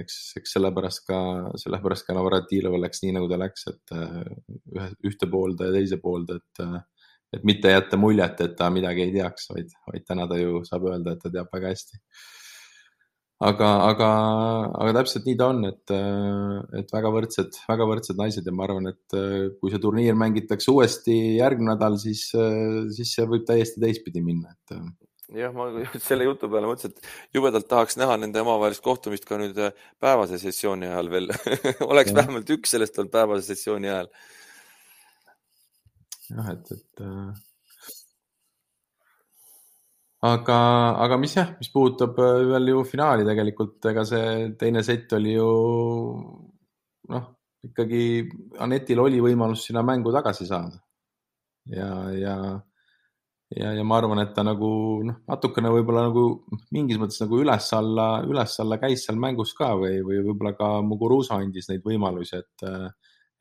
eks, 0.00 0.16
eks 0.40 0.56
sellepärast 0.56 1.04
ka, 1.06 1.18
sellepärast 1.60 2.08
ka 2.08 2.16
Navratilov 2.16 2.78
läks 2.82 3.04
nii, 3.04 3.14
nagu 3.14 3.30
ta 3.30 3.38
läks, 3.38 3.68
et 3.70 3.94
ühe, 3.94 4.88
ühte 5.06 5.30
poolde 5.30 5.70
ja 5.70 5.76
teise 5.76 6.00
poolde, 6.02 6.40
et 6.42 6.66
et 7.34 7.42
mitte 7.42 7.72
jätta 7.72 7.98
muljet, 7.98 8.38
et 8.44 8.52
ta 8.54 8.68
midagi 8.70 9.08
ei 9.08 9.12
teaks, 9.14 9.48
vaid, 9.50 9.72
vaid 9.88 10.04
täna 10.06 10.28
ta 10.30 10.38
ju 10.38 10.60
saab 10.66 10.84
öelda, 10.86 11.14
et 11.14 11.22
ta 11.24 11.32
teab 11.34 11.48
väga 11.50 11.72
hästi. 11.72 11.98
aga, 13.44 13.70
aga, 13.88 14.10
aga 14.82 14.92
täpselt 15.00 15.26
nii 15.26 15.38
ta 15.40 15.48
on, 15.50 15.64
et, 15.66 15.94
et 16.78 16.94
väga 16.94 17.10
võrdsed, 17.16 17.58
väga 17.68 17.88
võrdsed 17.90 18.20
naised 18.20 18.46
ja 18.46 18.54
ma 18.54 18.68
arvan, 18.68 18.86
et 18.92 19.18
kui 19.58 19.72
see 19.72 19.82
turniir 19.82 20.14
mängitakse 20.18 20.70
uuesti 20.70 21.16
järgmine 21.40 21.74
nädal, 21.74 21.98
siis, 22.02 22.28
siis 22.94 23.16
see 23.18 23.26
võib 23.30 23.46
täiesti 23.50 23.82
teistpidi 23.82 24.22
minna, 24.22 24.54
et 24.54 24.78
jah, 25.32 25.54
ma 25.56 25.70
selle 26.08 26.28
jutu 26.28 26.50
peale 26.52 26.68
mõtlesin, 26.68 26.94
et 26.94 27.38
jubedalt 27.38 27.68
tahaks 27.70 27.98
näha 28.00 28.18
nende 28.20 28.42
omavahelist 28.44 28.84
kohtumist 28.84 29.28
ka 29.28 29.38
nüüd 29.40 29.58
päevase 30.02 30.40
sessiooni 30.42 30.90
ajal 30.90 31.10
veel 31.14 31.32
oleks 31.90 32.12
ja. 32.12 32.20
vähemalt 32.20 32.54
üks 32.56 32.76
sellest 32.76 32.98
olnud 33.00 33.14
päevase 33.14 33.54
sessiooni 33.54 33.90
ajal 33.90 34.12
jah, 36.30 36.50
et, 36.54 36.72
et 36.76 37.04
äh, 37.04 37.42
aga, 40.30 40.58
aga 41.06 41.20
mis 41.20 41.36
jah, 41.36 41.54
mis 41.60 41.70
puudutab 41.72 42.18
äh, 42.22 42.42
veel 42.52 42.72
ju 42.72 42.84
finaali 42.88 43.26
tegelikult, 43.28 43.78
ega 43.92 44.04
see 44.08 44.50
teine 44.60 44.84
sett 44.86 45.12
oli 45.16 45.36
ju 45.36 45.48
noh, 47.12 47.30
ikkagi 47.64 48.04
Anetil 48.64 49.00
oli 49.00 49.20
võimalus 49.24 49.66
sinna 49.68 49.84
mängu 49.86 50.12
tagasi 50.14 50.46
saada. 50.48 50.80
ja, 51.72 51.90
ja, 52.12 52.36
ja, 53.56 53.72
ja 53.76 53.84
ma 53.86 53.98
arvan, 54.00 54.20
et 54.22 54.34
ta 54.36 54.44
nagu 54.46 54.68
noh, 55.06 55.20
natukene 55.30 55.70
võib-olla 55.74 56.08
nagu 56.08 56.24
mingis 56.74 57.00
mõttes 57.00 57.20
nagu 57.22 57.40
üles-alla, 57.42 58.08
üles-alla 58.28 58.80
käis 58.82 59.06
seal 59.06 59.20
mängus 59.20 59.54
ka 59.58 59.72
või, 59.80 60.00
või 60.06 60.20
võib-olla 60.28 60.54
ka 60.58 60.70
Muguruza 60.86 61.38
andis 61.38 61.70
neid 61.70 61.84
võimalusi, 61.86 62.40
et, 62.40 62.66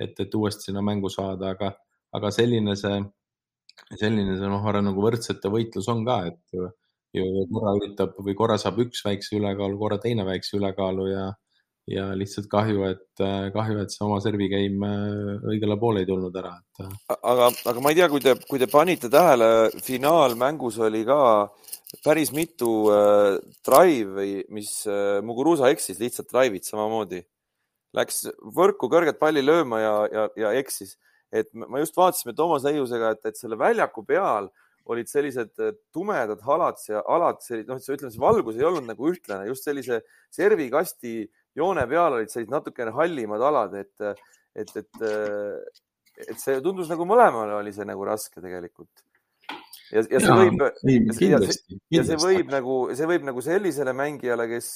et, 0.04 0.16
et 0.26 0.40
uuesti 0.40 0.70
sinna 0.70 0.86
mängu 0.86 1.12
saada, 1.14 1.54
aga 1.56 1.74
aga 2.14 2.30
selline 2.34 2.76
see, 2.78 3.02
selline 3.98 4.38
see, 4.38 4.48
noh, 4.48 4.62
ma 4.62 4.70
arvan, 4.72 4.92
nagu 4.92 5.04
võrdsete 5.04 5.50
võitlus 5.54 5.90
on 5.90 6.04
ka, 6.06 6.20
et 6.30 6.58
ju 7.14 7.46
korra 7.54 7.76
üritab 7.78 8.18
või 8.26 8.36
korra 8.38 8.58
saab 8.62 8.80
üks 8.86 9.04
väikse 9.06 9.38
ülekaalu, 9.38 9.78
korra 9.82 10.00
teine 10.02 10.26
väikse 10.26 10.58
ülekaalu 10.58 11.08
ja, 11.12 11.28
ja 11.90 12.06
lihtsalt 12.16 12.48
kahju, 12.52 12.86
et, 12.88 13.24
kahju, 13.54 13.82
et 13.84 13.92
see 13.92 14.06
oma 14.06 14.22
servi 14.24 14.48
game 14.52 14.90
õigele 15.52 15.76
poole 15.82 16.04
ei 16.04 16.08
tulnud 16.08 16.36
ära, 16.40 16.54
et. 16.62 16.88
aga, 17.18 17.50
aga 17.52 17.84
ma 17.84 17.92
ei 17.92 18.00
tea, 18.00 18.08
kui 18.14 18.24
te, 18.24 18.38
kui 18.48 18.62
te 18.62 18.70
panite 18.72 19.12
tähele, 19.12 19.50
finaalmängus 19.84 20.80
oli 20.88 21.04
ka 21.08 21.20
päris 22.06 22.32
mitu 22.34 22.72
äh, 22.94 23.36
drive'i, 23.68 24.46
mis 24.56 24.76
äh, 24.88 25.20
Muguruza 25.26 25.70
eksis, 25.74 26.00
lihtsalt 26.00 26.32
drive'id 26.32 26.66
samamoodi. 26.66 27.22
Läks 27.94 28.24
võrku 28.56 28.88
kõrget 28.90 29.20
palli 29.20 29.44
lööma 29.44 29.84
ja, 29.84 29.98
ja, 30.10 30.30
ja 30.40 30.54
eksis 30.58 30.96
et 31.34 31.50
ma 31.54 31.82
just 31.82 31.98
vaatasime 31.98 32.36
Toomas 32.38 32.66
Leiusega, 32.68 33.14
et, 33.16 33.32
et 33.32 33.40
selle 33.40 33.58
väljaku 33.60 34.06
peal 34.06 34.50
olid 34.94 35.10
sellised 35.10 35.54
äh, 35.64 35.76
tumedad 35.96 36.42
halad 36.44 36.82
ja 36.90 37.02
alad, 37.10 37.40
noh, 37.70 37.80
ütleme, 37.80 38.12
see 38.12 38.22
valgus 38.22 38.60
ei 38.60 38.68
olnud 38.68 38.90
nagu 38.90 39.10
ühtlane, 39.14 39.48
just 39.50 39.66
sellise 39.66 40.02
servikasti 40.34 41.24
joone 41.58 41.86
peal 41.90 42.18
olid 42.20 42.32
sellised 42.32 42.54
natukene 42.54 42.94
hallimad 42.96 43.42
alad, 43.50 43.76
et, 43.80 44.22
et, 44.56 44.76
et, 44.82 45.02
et 46.28 46.38
see 46.42 46.60
tundus 46.66 46.92
nagu 46.92 47.08
mõlemale 47.10 47.58
oli 47.60 47.74
see 47.76 47.88
nagu 47.88 48.06
raske 48.08 48.42
tegelikult. 48.42 48.92
ja, 49.94 50.02
ja 50.02 50.20
see 50.20 50.30
ja, 50.30 50.38
võib, 50.40 50.62
ja, 50.64 51.40
see, 51.46 51.80
ja 51.94 52.06
see 52.08 52.20
võib 52.22 52.54
nagu, 52.54 52.78
see 52.98 53.10
võib 53.10 53.26
nagu 53.30 53.46
sellisele 53.46 53.94
mängijale, 53.98 54.48
kes, 54.50 54.76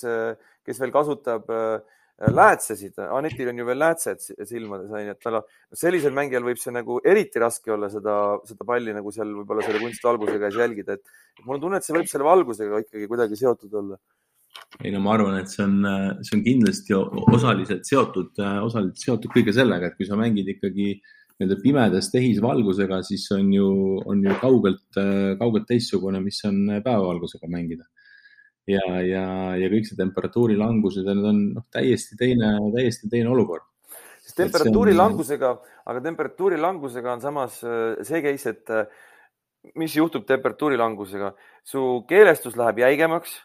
kes 0.67 0.81
veel 0.83 0.93
kasutab 0.93 1.49
äh, 1.53 1.97
läätsesid, 2.17 2.97
Anetil 2.97 3.51
on 3.51 3.59
ju 3.61 3.65
veel 3.67 3.77
läätsed 3.77 4.23
silmades, 4.49 4.89
onju, 4.89 5.13
et 5.13 5.21
tal 5.21 5.37
sellisel 5.77 6.15
mängijal 6.17 6.45
võib 6.47 6.57
see 6.57 6.73
nagu 6.73 6.97
eriti 7.05 7.41
raske 7.41 7.71
olla 7.73 7.91
seda, 7.93 8.15
seda 8.47 8.65
palli 8.65 8.95
nagu 8.95 9.13
seal 9.13 9.35
võib-olla 9.37 9.65
selle 9.65 9.81
kunstvalguse 9.83 10.39
käes 10.41 10.57
jälgida, 10.57 10.97
et 10.97 11.45
mul 11.45 11.59
on 11.59 11.65
tunne, 11.65 11.77
et 11.77 11.85
see 11.85 11.93
võib 11.97 12.09
selle 12.09 12.25
valgusega 12.25 12.81
ikkagi 12.85 13.09
kuidagi 13.11 13.37
seotud 13.37 13.77
olla. 13.81 13.99
Ei 14.83 14.91
no 14.93 14.99
ma 15.03 15.13
arvan, 15.15 15.37
et 15.41 15.51
see 15.51 15.63
on, 15.63 15.77
see 16.21 16.37
on 16.37 16.45
kindlasti 16.45 16.97
osaliselt 16.97 17.87
seotud, 17.87 18.33
osaliselt 18.37 19.03
seotud 19.03 19.31
kõige 19.33 19.55
sellega, 19.55 19.89
et 19.89 19.99
kui 19.99 20.07
sa 20.09 20.19
mängid 20.19 20.49
ikkagi 20.57 20.97
nii-öelda 21.37 21.59
pimedas 21.61 22.09
tehisvalgusega, 22.11 22.99
siis 23.05 23.23
on 23.35 23.51
ju, 23.53 23.69
on 24.09 24.25
ju 24.25 24.35
kaugelt, 24.41 24.87
kaugelt 25.39 25.67
teistsugune, 25.69 26.19
mis 26.23 26.41
on 26.49 26.65
päevavalgusega 26.81 27.49
mängida 27.51 27.85
ja, 28.67 28.83
ja, 29.03 29.25
ja 29.57 29.71
kõik 29.71 29.87
see 29.87 29.97
temperatuuri 29.99 30.57
langused, 30.59 31.07
need 31.07 31.27
on 31.31 31.41
noh, 31.55 31.65
täiesti 31.73 32.17
teine, 32.19 32.57
täiesti 32.75 33.09
teine 33.11 33.31
olukord. 33.31 33.65
sest 34.21 34.37
temperatuuri 34.41 34.93
on... 34.95 35.01
langusega, 35.03 35.53
aga 35.87 36.03
temperatuuri 36.03 36.59
langusega 36.59 37.13
on 37.15 37.23
samas 37.23 37.61
äh, 37.63 37.95
see 38.07 38.21
case, 38.25 38.55
et 38.55 38.73
äh, 38.73 39.05
mis 39.79 39.95
juhtub 39.95 40.27
temperatuuri 40.27 40.79
langusega, 40.79 41.33
su 41.63 42.03
keelestus 42.09 42.57
läheb 42.59 42.83
jäigemaks 42.83 43.39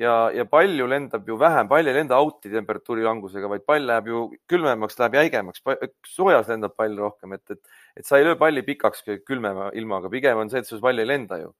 ja, 0.00 0.16
ja 0.34 0.44
palju 0.48 0.86
lendab 0.90 1.28
ju 1.28 1.36
vähem, 1.40 1.68
pall 1.70 1.90
ei 1.90 1.96
lenda 1.96 2.18
out'i 2.22 2.52
temperatuuri 2.52 3.06
langusega, 3.06 3.50
vaid 3.50 3.64
pall 3.68 3.86
läheb 3.90 4.10
ju 4.12 4.24
külmemaks, 4.50 4.98
läheb 5.00 5.18
jäigemaks, 5.20 5.64
soojas 6.06 6.50
lendab 6.52 6.76
pall 6.78 6.96
rohkem, 6.98 7.34
et, 7.38 7.56
et, 7.56 7.80
et 7.98 8.06
sa 8.08 8.18
ei 8.18 8.26
löö 8.28 8.38
palli 8.40 8.64
pikaks 8.66 9.06
külmema 9.26 9.72
ilmaga, 9.78 10.10
pigem 10.12 10.44
on 10.44 10.52
see, 10.52 10.62
et 10.62 10.70
sul 10.70 10.82
pall 10.84 11.02
ei 11.02 11.08
lenda 11.08 11.42
ju 11.42 11.52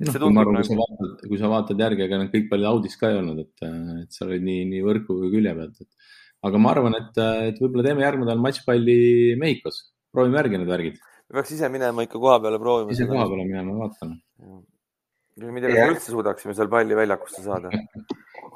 noh, 0.00 0.16
kui 0.16 0.40
arvan, 0.40 0.56
kui 0.56 0.64
sa 0.64 0.74
nagu- 0.74 0.86
vaatad, 0.86 1.28
kui 1.28 1.40
sa 1.40 1.52
vaatad 1.52 1.84
järgi, 1.84 2.06
ega 2.06 2.20
need 2.22 2.32
kõik 2.32 2.48
pallid 2.52 2.70
audis 2.70 2.96
ka 3.00 3.10
ei 3.10 3.20
olnud, 3.20 3.44
et, 3.44 3.68
et 4.04 4.16
seal 4.16 4.30
olid 4.30 4.46
nii, 4.46 4.64
nii 4.72 4.82
võrku 4.86 5.18
kui 5.20 5.30
külje 5.34 5.54
pealt, 5.58 5.84
et 5.84 6.48
aga 6.48 6.62
ma 6.62 6.72
arvan, 6.72 6.96
et, 6.96 7.22
et 7.50 7.60
võib-olla 7.60 7.86
teeme 7.90 8.04
järgmine 8.06 8.28
nädal 8.28 8.42
matšpalli 8.46 8.98
Mehhikos, 9.40 9.82
proovime 10.14 10.40
järgi 10.40 10.60
need 10.60 10.72
värgid. 10.72 11.00
peaks 11.30 11.54
ise 11.56 11.68
minema 11.72 12.06
ikka 12.06 12.18
koha 12.18 12.40
peale 12.42 12.60
proovima. 12.62 12.96
ise 12.96 13.08
koha 13.10 13.26
peale 13.28 13.44
minema, 13.44 13.76
vaatame. 13.84 14.20
Ma 15.38 15.58
ei 15.58 15.62
tea, 15.62 15.70
kas 15.70 15.78
me 15.78 15.92
üldse 15.94 16.14
suudaksime 16.14 16.56
seal 16.58 16.68
palli 16.72 16.96
väljakusse 16.98 17.44
saada 17.44 17.70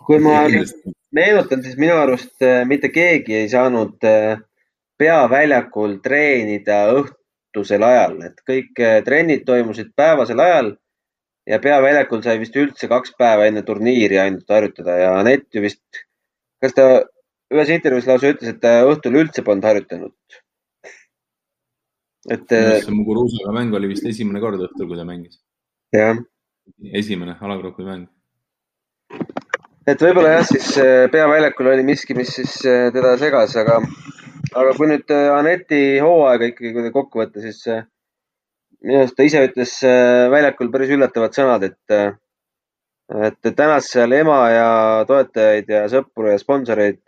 kui 0.06 0.20
ma 0.20 0.44
meenutan, 1.14 1.62
siis 1.64 1.76
minu 1.80 1.96
arust 1.98 2.42
äh, 2.44 2.62
mitte 2.68 2.90
keegi 2.92 3.36
ei 3.42 3.50
saanud 3.50 4.04
äh, 4.08 4.38
peaväljakul 5.00 5.98
treenida 6.04 6.84
õhtusel 6.94 7.84
ajal, 7.86 8.18
et 8.28 8.42
kõik 8.48 8.82
äh, 8.82 8.98
trennid 9.06 9.44
toimusid 9.48 9.92
päevasel 9.96 10.42
ajal 10.44 10.74
ja 11.48 11.60
peaväljakul 11.62 12.22
sai 12.24 12.38
vist 12.40 12.56
üldse 12.56 12.88
kaks 12.90 13.14
päeva 13.18 13.48
enne 13.48 13.64
turniiri 13.66 14.20
ainult 14.20 14.48
harjutada 14.50 14.96
ja 15.00 15.14
Anett 15.20 15.48
ju 15.54 15.64
vist, 15.64 16.04
kas 16.62 16.76
ta 16.76 16.88
ühes 17.54 17.70
intervjuus 17.72 18.08
lausa 18.08 18.32
ütles, 18.32 18.54
et 18.54 18.60
ta 18.62 18.80
õhtul 18.88 19.20
üldse 19.20 19.44
polnud 19.46 19.66
harjutanud. 19.68 20.14
et. 22.32 22.48
see 22.48 22.94
Muguruzaga 22.96 23.52
mäng 23.56 23.74
oli 23.76 23.92
vist 23.92 24.06
esimene 24.08 24.40
kord 24.40 24.60
õhtul, 24.60 24.88
kui 24.88 25.00
ta 25.00 25.04
mängis. 25.08 25.40
jah. 25.92 26.16
Esimene 26.92 27.36
alagrupi 27.40 27.84
mäng. 27.86 28.08
et 29.86 30.00
võib-olla 30.00 30.38
jah, 30.38 30.46
siis 30.48 30.70
äh, 30.80 31.06
peaväljakul 31.12 31.68
oli 31.74 31.84
miski, 31.86 32.16
mis 32.16 32.32
siis 32.38 32.56
äh, 32.68 32.88
teda 32.94 33.14
segas, 33.20 33.56
aga, 33.60 33.80
aga 34.54 34.76
kui 34.78 34.88
nüüd 34.88 35.12
äh, 35.12 35.28
Aneti 35.34 35.82
hooaega 36.02 36.48
ikkagi 36.52 36.92
kokku 36.94 37.20
võtta, 37.20 37.42
siis 37.44 37.60
minu 38.84 39.02
arust 39.02 39.16
ta 39.16 39.26
ise 39.26 39.44
ütles 39.44 39.74
väljakul 40.32 40.70
päris 40.72 40.92
üllatavad 40.92 41.36
sõnad, 41.36 41.62
et, 41.68 41.94
et 43.28 43.52
tänas 43.56 43.88
seal 43.92 44.12
ema 44.12 44.40
ja 44.52 44.66
toetajaid 45.08 45.70
ja 45.72 45.84
sõpru 45.92 46.32
ja 46.32 46.40
sponsoreid, 46.40 47.00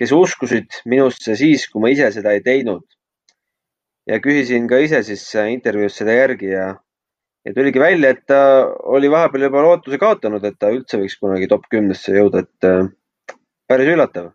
kes 0.00 0.14
uskusid 0.16 0.80
minusse 0.88 1.36
siis, 1.36 1.66
kui 1.68 1.82
ma 1.82 1.92
ise 1.92 2.08
seda 2.14 2.32
ei 2.36 2.44
teinud. 2.44 2.86
ja 4.08 4.16
küsisin 4.20 4.64
ka 4.68 4.78
ise 4.80 5.02
siis 5.04 5.26
intervjuus 5.52 5.98
seda 6.00 6.16
järgi 6.16 6.54
ja, 6.54 6.70
ja 7.44 7.54
tuligi 7.54 7.80
välja, 7.80 8.10
et 8.10 8.26
ta 8.28 8.40
oli 8.92 9.10
vahepeal 9.10 9.46
juba 9.48 9.62
lootuse 9.64 9.98
kaotanud, 10.00 10.44
et 10.44 10.58
ta 10.60 10.72
üldse 10.74 11.00
võiks 11.00 11.16
kunagi 11.20 11.48
top 11.50 11.66
kümnesse 11.72 12.14
jõuda, 12.16 12.44
et 12.44 12.68
äh, 12.68 12.90
päris 13.70 13.92
üllatav. 13.94 14.32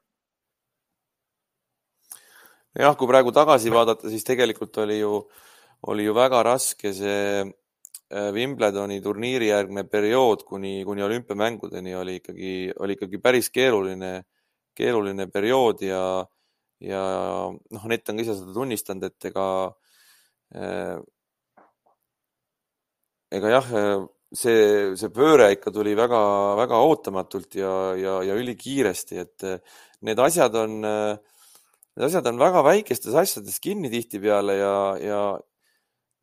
jah, 2.76 2.96
kui 3.00 3.08
praegu 3.08 3.32
tagasi 3.32 3.72
vaadata, 3.72 4.10
siis 4.12 4.26
tegelikult 4.28 4.78
oli 4.84 5.00
ju, 5.00 5.22
oli 5.92 6.04
ju 6.08 6.16
väga 6.16 6.42
raske 6.44 6.92
see 6.94 7.44
äh, 7.46 8.32
Wimbledoni 8.36 9.00
turniiri 9.02 9.48
järgne 9.52 9.86
periood 9.88 10.44
kuni, 10.44 10.82
kuni 10.84 11.06
olümpiamängudeni 11.06 11.96
oli 11.96 12.20
ikkagi, 12.20 12.56
oli 12.80 12.98
ikkagi 12.98 13.22
päris 13.22 13.50
keeruline, 13.54 14.26
keeruline 14.76 15.30
periood 15.32 15.86
ja, 15.86 16.04
ja 16.84 17.04
noh, 17.54 17.86
Anett 17.86 18.10
on 18.10 18.18
ka 18.18 18.26
ise 18.26 18.36
seda 18.42 18.56
tunnistanud, 18.58 19.08
et 19.08 19.30
ega 19.32 19.48
äh, 20.58 20.98
ega 23.36 23.52
jah, 23.58 23.72
see, 24.36 24.60
see 25.00 25.12
pööre 25.14 25.52
ikka 25.56 25.74
tuli 25.74 25.96
väga-väga 25.98 26.82
ootamatult 26.90 27.58
ja, 27.60 27.74
ja, 28.00 28.20
ja 28.26 28.38
ülikiiresti, 28.40 29.20
et 29.22 29.48
need 30.06 30.22
asjad 30.22 30.56
on, 30.60 30.80
need 30.82 32.08
asjad 32.08 32.30
on 32.32 32.40
väga 32.42 32.64
väikestes 32.66 33.16
asjades 33.18 33.60
kinni 33.64 33.92
tihtipeale 33.94 34.58
ja, 34.60 34.78
ja 35.02 35.22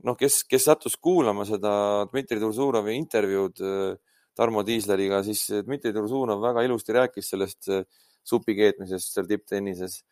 noh, 0.07 0.19
kes, 0.19 0.42
kes 0.49 0.69
sattus 0.69 0.97
kuulama 1.00 1.47
seda 1.49 1.75
Dmitri 2.11 2.40
Tursurovi 2.42 2.97
intervjuud 2.99 3.62
Tarmo 4.37 4.62
Tiisleriga, 4.64 5.21
siis 5.26 5.45
Dmitri 5.66 5.92
Tursunov 5.95 6.40
väga 6.42 6.64
ilusti 6.66 6.97
rääkis 6.97 7.28
sellest 7.35 7.69
supi 8.25 8.57
keetmisest 8.57 9.14
seal 9.14 9.28
tipptennises. 9.28 10.02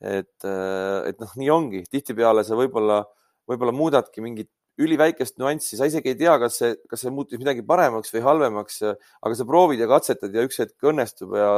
et, 0.00 0.44
et 0.44 1.18
noh, 1.20 1.32
nii 1.36 1.50
ongi, 1.52 1.82
tihtipeale 1.92 2.40
sa 2.44 2.56
võib-olla, 2.56 3.02
võib-olla 3.48 3.74
muudadki 3.76 4.22
mingit 4.24 4.48
üliväikest 4.78 5.38
nüanssi, 5.40 5.76
sa 5.76 5.88
isegi 5.88 6.12
ei 6.12 6.18
tea, 6.18 6.34
kas 6.40 6.58
see, 6.60 6.74
kas 6.90 7.02
see 7.04 7.12
muutus 7.12 7.40
midagi 7.40 7.64
paremaks 7.66 8.12
või 8.14 8.22
halvemaks, 8.24 8.82
aga 8.86 9.36
sa 9.36 9.46
proovid 9.48 9.82
ja 9.82 9.88
katsetad 9.90 10.34
ja 10.34 10.44
üks 10.46 10.60
hetk 10.62 10.90
õnnestub 10.90 11.34
ja, 11.36 11.50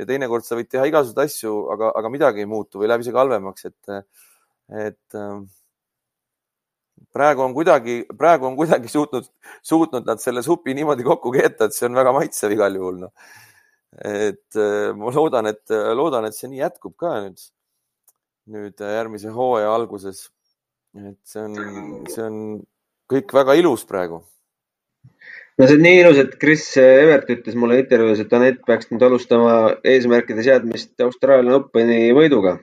ja 0.00 0.06
teinekord 0.08 0.46
sa 0.46 0.58
võid 0.58 0.70
teha 0.72 0.86
igasuguseid 0.90 1.22
asju, 1.28 1.54
aga, 1.74 1.92
aga 2.00 2.12
midagi 2.12 2.44
ei 2.44 2.50
muutu 2.50 2.80
või 2.80 2.90
läheb 2.90 3.04
isegi 3.04 3.20
halvemaks, 3.20 3.68
et, 3.70 4.18
et 4.86 5.18
ähm, 5.20 5.46
praegu 7.14 7.44
on 7.46 7.54
kuidagi, 7.56 8.00
praegu 8.18 8.48
on 8.50 8.58
kuidagi 8.58 8.90
suutnud, 8.90 9.28
suutnud 9.62 10.08
nad 10.08 10.22
selle 10.22 10.42
supi 10.46 10.74
niimoodi 10.74 11.06
kokku 11.06 11.34
keeta, 11.36 11.68
et 11.68 11.76
see 11.76 11.86
on 11.90 11.98
väga 12.00 12.14
maitsev 12.16 12.54
igal 12.56 12.80
juhul, 12.80 13.02
noh. 13.06 13.34
et 14.02 14.58
äh, 14.58 14.88
ma 14.98 15.14
loodan, 15.14 15.52
et, 15.52 15.66
loodan, 15.94 16.26
et 16.26 16.34
see 16.34 16.50
nii 16.50 16.64
jätkub 16.64 16.96
ka 16.98 17.20
nüüd, 17.28 17.50
nüüd 18.54 18.82
järgmise 18.82 19.30
hooaja 19.32 19.70
alguses 19.76 20.26
et 20.94 21.18
see 21.26 21.42
on, 21.42 21.54
see 22.10 22.22
on 22.22 22.36
kõik 23.10 23.32
väga 23.34 23.56
ilus 23.58 23.84
praegu. 23.88 24.20
no 25.58 25.66
see 25.66 25.78
on 25.78 25.82
nii 25.86 26.00
ilus, 26.02 26.20
et 26.22 26.36
Chris 26.42 26.66
Evert 26.80 27.30
ütles 27.34 27.56
mulle 27.58 27.80
intervjuus, 27.82 28.22
et 28.22 28.36
Anett 28.38 28.62
peaks 28.68 28.90
nüüd 28.92 29.02
alustama 29.06 29.56
eesmärkide 29.94 30.46
seadmist 30.46 31.04
Austraalia 31.06 31.58
Openi 31.58 31.98
võiduga. 32.16 32.58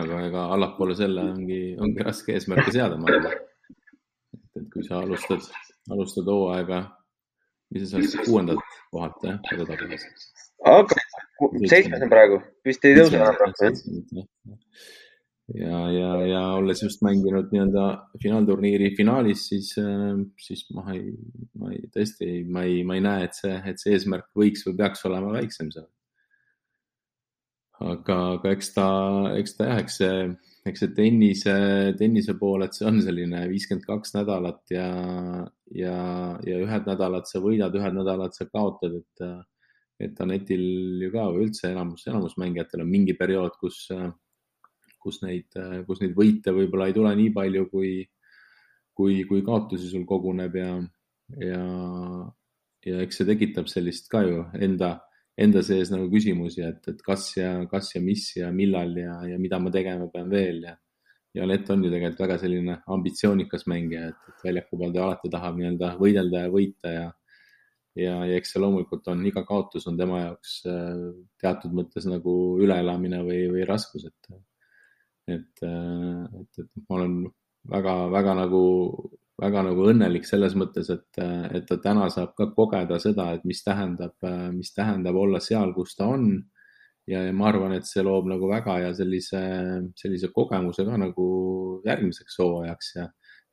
aga 0.00 0.24
ega 0.26 0.48
allapoole 0.56 0.96
selle 0.98 1.28
ongi, 1.30 1.60
ongi 1.80 2.06
raske 2.06 2.34
eesmärke 2.36 2.74
seada, 2.74 2.98
ma 2.98 3.14
arvan. 3.14 3.38
et 4.58 4.66
kui 4.74 4.82
sa 4.84 4.98
alustad, 5.04 5.46
alustad 5.94 6.26
hooaega, 6.28 6.82
mis 7.70 7.86
sa 7.86 8.02
saad 8.02 8.26
kuuendat 8.26 8.76
kohalt 8.90 9.24
jah, 9.24 9.38
aga 10.74 10.98
seitsmes 11.70 12.02
on 12.02 12.10
praegu, 12.12 12.42
vist 12.66 12.84
ei 12.84 12.98
tõuse 12.98 13.16
enam 13.16 13.38
rohkem 13.38 13.78
ja, 15.54 15.78
ja, 15.92 16.10
ja 16.26 16.42
olles 16.58 16.82
just 16.82 17.02
mänginud 17.02 17.50
nii-öelda 17.52 17.86
finaalturniiri 18.22 18.92
finaalis, 18.96 19.46
siis, 19.50 19.72
äh, 19.80 20.18
siis 20.38 20.66
ma 20.74 20.84
ei, 20.94 21.14
ma 21.58 21.72
ei, 21.74 21.86
tõesti, 21.94 22.42
ma 22.46 22.66
ei, 22.68 22.82
ma 22.86 22.98
ei 22.98 23.04
näe, 23.04 23.26
et 23.28 23.38
see, 23.38 23.56
et 23.72 23.82
see 23.82 23.96
eesmärk 23.96 24.30
võiks 24.36 24.66
või 24.68 24.78
peaks 24.82 25.04
olema 25.10 25.34
väiksem 25.38 25.72
seal. 25.74 25.88
aga, 27.80 28.16
aga 28.36 28.50
eks 28.52 28.74
ta, 28.76 28.86
eks 29.40 29.54
ta 29.56 29.70
jah, 29.70 29.82
eks 29.82 30.00
see, 30.02 30.24
eks 30.68 30.82
see 30.84 30.94
tennise, 30.96 31.54
tennise 31.98 32.36
pool, 32.38 32.66
et 32.66 32.76
see 32.76 32.86
on 32.90 33.00
selline 33.02 33.46
viiskümmend 33.48 33.86
kaks 33.88 34.12
nädalat 34.18 34.74
ja, 34.74 34.88
ja, 35.72 35.94
ja 36.46 36.58
ühed 36.60 36.90
nädalad 36.90 37.30
sa 37.30 37.40
võidad, 37.40 37.74
ühed 37.80 37.96
nädalad 37.96 38.36
sa 38.36 38.46
kaotad, 38.52 39.00
et, 39.00 39.30
et 40.04 40.20
Anetil 40.20 40.66
ju 41.06 41.14
ka 41.14 41.30
või 41.32 41.48
üldse 41.48 41.72
enamus, 41.72 42.04
enamus 42.12 42.36
mängijatel 42.40 42.84
on 42.84 42.92
mingi 42.92 43.16
periood, 43.16 43.56
kus 43.62 43.86
kus 45.02 45.20
neid, 45.24 45.48
kus 45.86 46.02
neid 46.02 46.16
võite 46.16 46.54
võib-olla 46.56 46.90
ei 46.90 46.96
tule 46.96 47.12
nii 47.16 47.32
palju, 47.36 47.66
kui, 47.72 47.92
kui, 48.96 49.22
kui 49.28 49.44
kaotusi 49.46 49.90
sul 49.90 50.04
koguneb 50.08 50.56
ja, 50.60 50.74
ja, 51.40 51.62
ja 52.86 53.00
eks 53.04 53.20
see 53.20 53.30
tekitab 53.32 53.70
sellist 53.72 54.10
ka 54.12 54.22
ju 54.26 54.44
enda, 54.60 54.94
enda 55.40 55.62
sees 55.64 55.92
nagu 55.92 56.10
küsimusi, 56.12 56.64
et, 56.66 56.84
et 56.92 57.02
kas 57.04 57.30
ja, 57.38 57.54
kas 57.70 57.94
ja 57.94 58.04
mis 58.04 58.26
ja 58.36 58.50
millal 58.54 58.92
ja, 58.98 59.20
ja 59.32 59.40
mida 59.40 59.60
ma 59.62 59.72
tegema 59.72 60.10
pean 60.12 60.28
veel 60.32 60.64
ja, 60.68 60.74
ja 61.36 61.46
Lett 61.46 61.70
on 61.70 61.84
ju 61.84 61.92
tegelikult 61.92 62.26
väga 62.26 62.38
selline 62.42 62.76
ambitsioonikas 62.90 63.66
mängija, 63.70 64.10
et, 64.10 64.28
et 64.32 64.44
väljaku 64.48 64.80
peal 64.80 64.94
ta 64.94 65.06
alati 65.06 65.32
tahab 65.32 65.58
nii-öelda 65.58 65.94
võidelda 66.00 66.44
ja 66.44 66.52
võita 66.52 66.94
ja, 66.94 67.08
ja, 67.96 68.14
ja 68.28 68.38
eks 68.38 68.54
see 68.54 68.62
loomulikult 68.62 69.08
on, 69.12 69.24
iga 69.30 69.44
kaotus 69.48 69.86
on 69.90 69.98
tema 70.00 70.24
jaoks 70.24 70.60
äh, 70.70 71.04
teatud 71.40 71.74
mõttes 71.76 72.08
nagu 72.10 72.36
üleelamine 72.60 73.22
või, 73.26 73.44
või 73.54 73.66
raskus, 73.68 74.08
et 74.10 74.32
et, 75.36 75.62
äh, 75.66 76.40
et, 76.40 76.62
et 76.64 76.84
ma 76.88 76.98
olen 76.98 77.16
väga-väga 77.70 78.36
nagu, 78.38 78.62
väga 79.40 79.64
nagu 79.66 79.88
õnnelik 79.92 80.26
selles 80.28 80.56
mõttes, 80.58 80.90
et, 80.92 81.20
et 81.56 81.66
ta 81.68 81.78
täna 81.82 82.08
saab 82.12 82.34
ka 82.38 82.50
kogeda 82.56 82.98
seda, 83.02 83.30
et 83.34 83.44
mis 83.48 83.62
tähendab, 83.64 84.16
mis 84.54 84.72
tähendab 84.76 85.16
olla 85.16 85.40
seal, 85.44 85.74
kus 85.76 85.96
ta 85.96 86.08
on. 86.14 86.32
ja, 87.10 87.24
ja 87.26 87.32
ma 87.34 87.48
arvan, 87.48 87.72
et 87.74 87.88
see 87.88 88.04
loob 88.06 88.28
nagu 88.30 88.48
väga 88.48 88.76
hea 88.82 88.90
sellise, 88.94 89.40
sellise 89.98 90.28
kogemuse 90.34 90.84
ka 90.86 90.98
nagu 91.00 91.26
järgmiseks 91.86 92.36
hooajaks 92.38 92.92
ja 92.96 93.06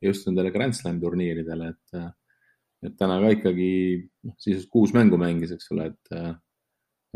just 0.04 0.28
nendele 0.28 0.52
Grand 0.54 0.76
Slam 0.76 1.00
turniiridele, 1.02 1.72
et, 1.72 2.02
et 2.86 2.94
täna 2.98 3.16
ka 3.22 3.32
ikkagi 3.34 3.70
noh, 4.28 4.36
siis 4.38 4.68
kuus 4.70 4.92
mängu 4.94 5.18
mängis, 5.20 5.56
eks 5.56 5.72
ole, 5.74 5.90
et 5.92 6.20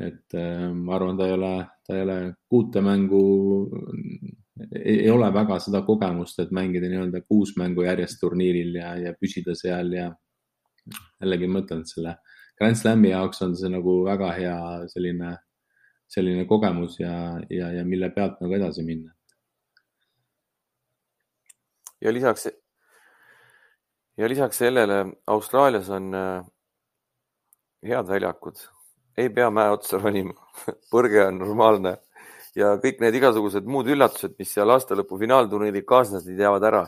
et 0.03 0.35
ma 0.73 0.97
arvan, 0.97 1.19
ta 1.19 1.27
ei 1.29 1.35
ole, 1.37 1.53
ta 1.85 1.95
ei 1.95 2.03
ole 2.07 2.17
kuute 2.49 2.81
mängu 2.81 3.23
ei 4.79 5.11
ole 5.11 5.29
väga 5.35 5.59
seda 5.61 5.83
kogemust, 5.87 6.39
et 6.41 6.53
mängida 6.55 6.89
nii-öelda 6.89 7.23
kuus 7.29 7.55
mängu 7.61 7.85
järjest 7.87 8.21
turniiril 8.21 8.77
ja, 8.79 8.95
ja 8.97 9.15
püsida 9.19 9.55
seal 9.59 9.93
ja 9.97 10.11
jällegi 11.21 11.49
ma 11.49 11.63
ütlen, 11.63 11.83
et 11.83 11.93
selle 11.93 12.17
Grand 12.59 12.79
Slami 12.79 13.11
jaoks 13.13 13.43
on 13.45 13.57
see 13.59 13.71
nagu 13.73 13.99
väga 14.07 14.31
hea 14.37 14.57
selline, 14.93 15.35
selline 16.11 16.47
kogemus 16.49 16.99
ja, 17.01 17.15
ja, 17.51 17.73
ja 17.77 17.85
mille 17.85 18.11
pealt 18.15 18.41
nagu 18.45 18.57
edasi 18.59 18.85
minna. 18.87 19.13
ja 22.03 22.13
lisaks, 22.13 22.49
ja 24.19 24.29
lisaks 24.29 24.59
sellele 24.59 25.05
Austraalias 25.27 25.91
on 25.91 26.15
äh, 26.15 26.47
head 27.87 28.09
väljakud, 28.09 28.59
ei 29.17 29.31
pea 29.31 29.51
mäe 29.51 29.71
otsa 29.71 30.01
ronima. 30.03 30.35
Põrge 30.93 31.27
on 31.27 31.39
normaalne 31.43 31.97
ja 32.59 32.75
kõik 32.83 33.01
need 33.03 33.17
igasugused 33.19 33.67
muud 33.69 33.89
üllatused, 33.93 34.37
mis 34.41 34.53
seal 34.53 34.71
aastalõpu 34.75 35.19
finaalturniiril 35.21 35.87
kaasnesid, 35.89 36.39
jäävad 36.39 36.69
ära. 36.69 36.85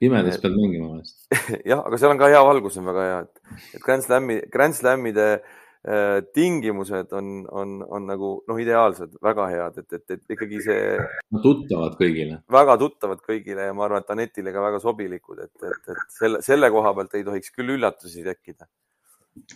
pimedas 0.00 0.40
pead 0.42 0.56
mängima 0.58 0.94
vahest. 0.94 1.18
jah, 1.70 1.80
aga 1.80 2.00
seal 2.00 2.14
on 2.14 2.20
ka 2.20 2.30
hea 2.32 2.44
valgus 2.44 2.78
on 2.80 2.88
väga 2.90 3.04
hea, 3.08 3.20
et, 3.26 3.60
et 3.78 3.84
Grand 3.84 4.04
Slami, 4.04 4.40
Grand 4.52 4.76
Slamide 4.76 5.26
äh, 5.32 6.18
tingimused 6.36 7.14
on, 7.16 7.32
on, 7.48 7.78
on 7.88 8.06
nagu 8.10 8.34
noh, 8.50 8.60
ideaalsed, 8.60 9.16
väga 9.24 9.48
head, 9.54 9.80
et, 9.80 9.98
et, 9.98 10.16
et 10.18 10.36
ikkagi 10.36 10.60
see. 10.66 10.78
tuttavad 11.46 11.96
kõigile. 12.00 12.42
väga 12.52 12.76
tuttavad 12.84 13.24
kõigile 13.24 13.70
ja 13.70 13.76
ma 13.76 13.88
arvan, 13.88 14.04
et 14.04 14.14
Anetile 14.16 14.52
ka 14.52 14.68
väga 14.68 14.82
sobilikud, 14.84 15.40
et, 15.46 15.54
et, 15.62 15.92
et 15.96 16.18
selle, 16.20 16.44
selle 16.44 16.72
koha 16.74 16.92
pealt 16.98 17.16
ei 17.16 17.24
tohiks 17.24 17.56
küll 17.56 17.78
üllatusi 17.78 18.26
tekkida. 18.26 18.68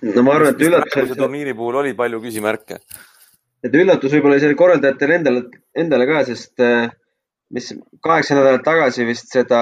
no 0.08 0.24
ma 0.24 0.40
arvan, 0.40 0.56
et 0.56 0.66
üllatused. 0.70 1.16
turniiri 1.18 1.56
puhul 1.58 1.82
oli 1.84 1.96
palju 1.98 2.24
küsimärke 2.24 2.80
et 3.64 3.74
üllatus 3.74 4.12
võib-olla 4.14 4.38
isegi 4.38 4.56
korraldajatele 4.58 5.18
endale, 5.18 5.42
endale 5.76 6.06
ka, 6.10 6.22
sest 6.28 6.62
äh, 6.64 6.90
mis 7.54 7.72
kaheksa 8.04 8.36
nädalat 8.38 8.64
tagasi 8.66 9.06
vist 9.08 9.32
seda 9.34 9.60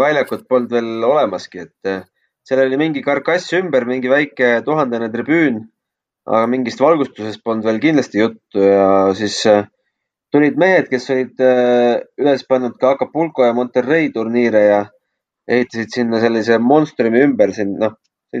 väljakut 0.00 0.44
polnud 0.50 0.74
veel 0.74 1.06
olemaski, 1.08 1.64
et 1.68 1.90
äh, 1.90 2.04
seal 2.48 2.64
oli 2.64 2.80
mingi 2.80 3.02
karkass 3.04 3.54
ümber, 3.58 3.86
mingi 3.88 4.10
väike 4.12 4.58
tuhandene 4.66 5.10
tribüün, 5.14 5.62
aga 6.28 6.44
mingist 6.50 6.80
valgustusest 6.84 7.42
polnud 7.44 7.64
veel 7.68 7.80
kindlasti 7.80 8.20
juttu 8.20 8.64
ja 8.64 8.88
siis 9.16 9.40
äh, 9.48 9.64
tulid 10.32 10.60
mehed, 10.60 10.90
kes 10.92 11.08
olid 11.14 11.40
üles 11.40 12.42
pannud 12.44 12.74
ka 12.80 12.92
Acapulco 12.98 13.46
ja 13.46 13.54
Monterrey 13.56 14.10
turniire 14.12 14.60
ja 14.66 14.82
ehitasid 15.48 15.94
sinna 15.94 16.20
sellise 16.20 16.58
monstrumi 16.60 17.22
ümber, 17.24 17.54
siin 17.56 17.70
noh, 17.80 17.94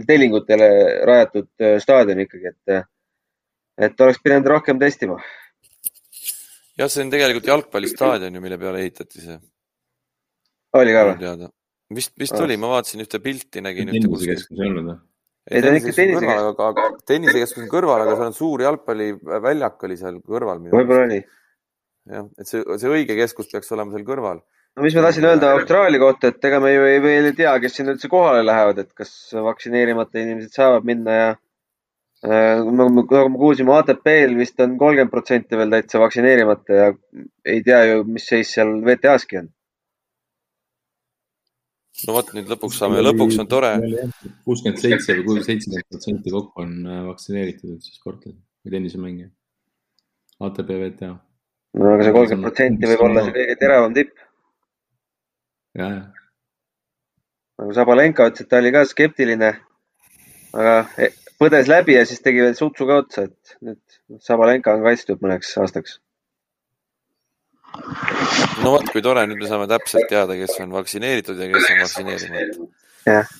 tellingutele 0.04 0.68
rajatud 1.08 1.48
staadion 1.80 2.20
ikkagi, 2.26 2.52
et 2.52 2.82
et 3.78 4.00
oleks 4.04 4.22
pidanud 4.24 4.50
rohkem 4.54 4.80
testima. 4.80 5.18
jah, 6.78 6.90
see 6.90 7.04
on 7.04 7.12
tegelikult 7.14 7.46
jalgpallistaadion 7.50 8.34
ju, 8.34 8.42
mille 8.44 8.58
peale 8.60 8.82
ehitati 8.84 9.24
see. 9.24 9.38
oli 10.78 10.96
ka 10.96 11.06
või? 11.12 11.52
vist, 11.94 12.14
vist 12.20 12.36
oli, 12.38 12.58
ma 12.60 12.74
vaatasin 12.74 13.04
ühte 13.06 13.22
pilti, 13.24 13.62
nägin 13.64 13.92
tennisekeskus 13.94 14.58
ei 14.58 14.66
olnud 14.66 14.90
või? 14.90 14.98
ei, 15.48 15.62
ta 15.62 15.72
on 15.72 15.80
ikka 15.80 15.96
tennisekeskus. 15.96 17.00
tennisekeskus 17.08 17.64
on 17.64 17.72
kõrval, 17.72 18.04
aga 18.04 18.18
seal 18.18 18.28
on 18.28 18.36
suur 18.36 18.66
jalgpalliväljak 18.66 19.88
oli 19.88 19.98
seal 20.00 20.20
kõrval. 20.20 20.62
võib-olla 20.74 21.08
oli. 21.08 21.22
jah, 22.12 22.30
et 22.38 22.50
see, 22.50 22.62
see 22.82 22.94
õige 22.98 23.18
keskus 23.18 23.50
peaks 23.52 23.76
olema 23.76 23.94
seal 23.94 24.06
kõrval. 24.08 24.42
no 24.76 24.86
mis 24.86 24.96
ma 24.98 25.06
tahtsin 25.06 25.28
öelda 25.30 25.54
Austraalia 25.56 26.02
kohta, 26.02 26.32
et 26.32 26.50
ega 26.50 26.60
me 26.62 26.74
ju 26.74 26.86
ei, 26.90 27.02
veel 27.04 27.30
ei 27.30 27.36
tea, 27.38 27.54
kes 27.62 27.78
sinna 27.78 27.94
üldse 27.94 28.10
kohale 28.12 28.42
lähevad, 28.46 28.84
et 28.84 28.92
kas 28.98 29.12
vaktsineerimata 29.48 30.20
inimesed 30.24 30.58
saavad 30.60 30.88
minna 30.88 31.20
ja 31.22 31.28
nagu 32.22 32.88
me 32.90 33.04
kuulsime, 33.08 33.76
ATP-l 33.78 34.34
vist 34.38 34.58
on 34.64 34.74
kolmkümmend 34.80 35.12
protsenti 35.12 35.58
veel 35.58 35.70
täitsa 35.70 36.00
vaktsineerimata 36.02 36.80
ja 36.80 36.88
ei 37.46 37.62
tea 37.62 37.84
ju, 37.92 38.02
mis 38.08 38.26
seis 38.26 38.50
seal 38.56 38.74
WTA-ski 38.80 39.42
on 39.42 39.52
no 42.06 42.14
vot, 42.14 42.30
nüüd 42.36 42.50
lõpuks 42.52 42.78
saame, 42.78 43.00
lõpuks 43.02 43.38
on 43.42 43.48
tore. 43.50 43.72
kuuskümmend 44.46 44.82
seitse 44.82 45.16
või 45.26 45.42
seitsekümmend 45.46 45.88
protsenti 45.90 46.34
kokku 46.34 46.62
on 46.64 46.76
äh, 46.86 47.00
vaktsineeritud 47.08 47.74
üldse 47.74 47.94
sportlased 47.96 48.38
või 48.38 48.74
tennisemängijad. 48.74 49.32
ATP 50.46 50.70
WTA. 50.70 51.10
no 51.78 51.94
aga 51.94 52.06
see 52.06 52.14
kolmkümmend 52.14 52.46
protsenti 52.46 52.90
võib 52.92 53.04
olla 53.08 53.24
see 53.26 53.34
kõige 53.38 53.58
teravam 53.62 53.96
tipp. 53.96 54.12
ja, 55.78 55.88
ja. 55.88 56.04
nagu 57.62 57.74
Sabalenka 57.80 58.28
ütles, 58.30 58.46
et 58.46 58.52
ta 58.52 58.62
oli 58.62 58.74
ka 58.74 58.84
skeptiline, 58.86 59.52
aga 60.54 60.76
e, 61.02 61.10
põdes 61.40 61.70
läbi 61.70 61.96
ja 61.96 62.04
siis 62.08 62.22
tegi 62.24 62.42
veel 62.44 62.56
sutsu 62.58 62.86
ka 62.88 63.00
otsa, 63.02 63.26
et 63.28 63.56
nüüd 63.64 64.20
Sabalenka 64.24 64.74
on 64.74 64.84
kaitstud 64.86 65.22
mõneks 65.24 65.52
aastaks 65.62 65.98
no 68.62 68.72
vot, 68.74 68.88
kui 68.92 69.04
tore, 69.04 69.26
nüüd 69.28 69.42
me 69.42 69.50
saame 69.50 69.68
täpselt 69.70 70.08
teada, 70.10 70.36
kes 70.38 70.56
on 70.64 70.72
vaktsineeritud 70.76 71.42
ja 71.42 71.50
kes 71.52 71.68
on 71.72 71.82
vaktsineerimata. 71.84 72.70
jah, 73.08 73.36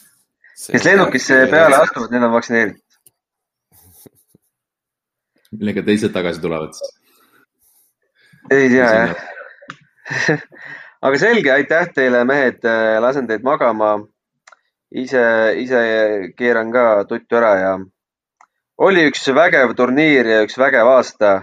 kes 0.69 0.87
lennukisse 0.91 1.41
peale 1.53 1.81
astuvad, 1.81 2.15
need 2.15 2.29
on 2.29 2.35
vaktsineeritud. 2.37 2.85
millega 5.59 5.87
teised 5.87 6.15
tagasi 6.15 6.45
tulevad 6.45 6.77
siis? 6.77 6.95
ei 8.53 8.69
tea 8.73 8.93
jah 9.01 9.27
aga 11.07 11.19
selge, 11.21 11.53
aitäh 11.53 11.91
teile, 11.95 12.23
mehed, 12.29 12.65
lasen 13.03 13.29
teid 13.29 13.45
magama. 13.47 13.97
Ise, 14.95 15.23
ise 15.61 15.81
keeran 16.37 16.73
ka 16.73 17.05
tuttu 17.09 17.37
ära 17.37 17.55
ja 17.61 17.79
oli 18.79 19.07
üks 19.11 19.29
vägev 19.35 19.75
turniir 19.77 20.27
ja 20.27 20.43
üks 20.47 20.59
vägev 20.59 20.87
aasta. 20.87 21.43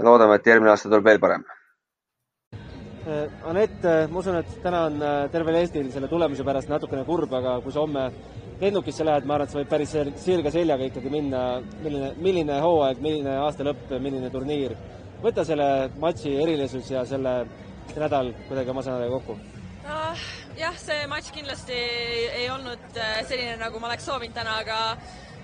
loodame, 0.00 0.34
et 0.34 0.46
järgmine 0.46 0.70
aasta 0.70 0.88
tuleb 0.88 1.04
veel 1.04 1.20
parem 1.20 1.44
Äh, 3.06 3.28
Anett, 3.44 3.84
äh, 3.84 4.06
ma 4.08 4.18
usun, 4.22 4.38
et 4.40 4.52
täna 4.64 4.86
on 4.88 4.94
äh, 5.04 5.26
tervel 5.28 5.58
Eestil 5.58 5.90
selle 5.92 6.08
tulemuse 6.08 6.44
pärast 6.46 6.70
natukene 6.72 7.02
kurb, 7.04 7.34
aga 7.36 7.58
kui 7.60 7.72
sa 7.74 7.82
homme 7.82 8.04
lennukisse 8.62 9.04
lähed, 9.04 9.26
ma 9.28 9.34
arvan, 9.36 9.44
et 9.44 9.52
sa 9.52 9.58
võid 9.58 9.68
päris 9.68 9.92
sirge 10.22 10.52
seljaga 10.54 10.86
ikkagi 10.88 11.12
minna, 11.12 11.42
milline, 11.82 12.14
milline 12.24 12.56
hooaeg, 12.64 13.02
milline 13.04 13.34
aasta 13.42 13.66
lõpp, 13.68 13.92
milline 14.00 14.32
turniir. 14.32 14.72
võta 15.20 15.44
selle 15.44 15.68
matši 16.00 16.32
erilisus 16.46 16.88
ja 16.94 17.04
selle 17.08 17.34
nädal 17.92 18.32
kuidagi 18.48 18.72
oma 18.72 18.86
sõnadega 18.88 19.20
kokku 19.20 19.36
uh,. 19.36 20.24
Jah, 20.58 20.78
see 20.78 21.04
matš 21.10 21.32
kindlasti 21.34 21.76
ei 22.40 22.48
olnud 22.52 22.98
selline, 23.28 23.58
nagu 23.60 23.82
ma 23.82 23.90
oleks 23.90 24.06
soovinud 24.08 24.36
täna, 24.36 24.58
aga 24.62 24.78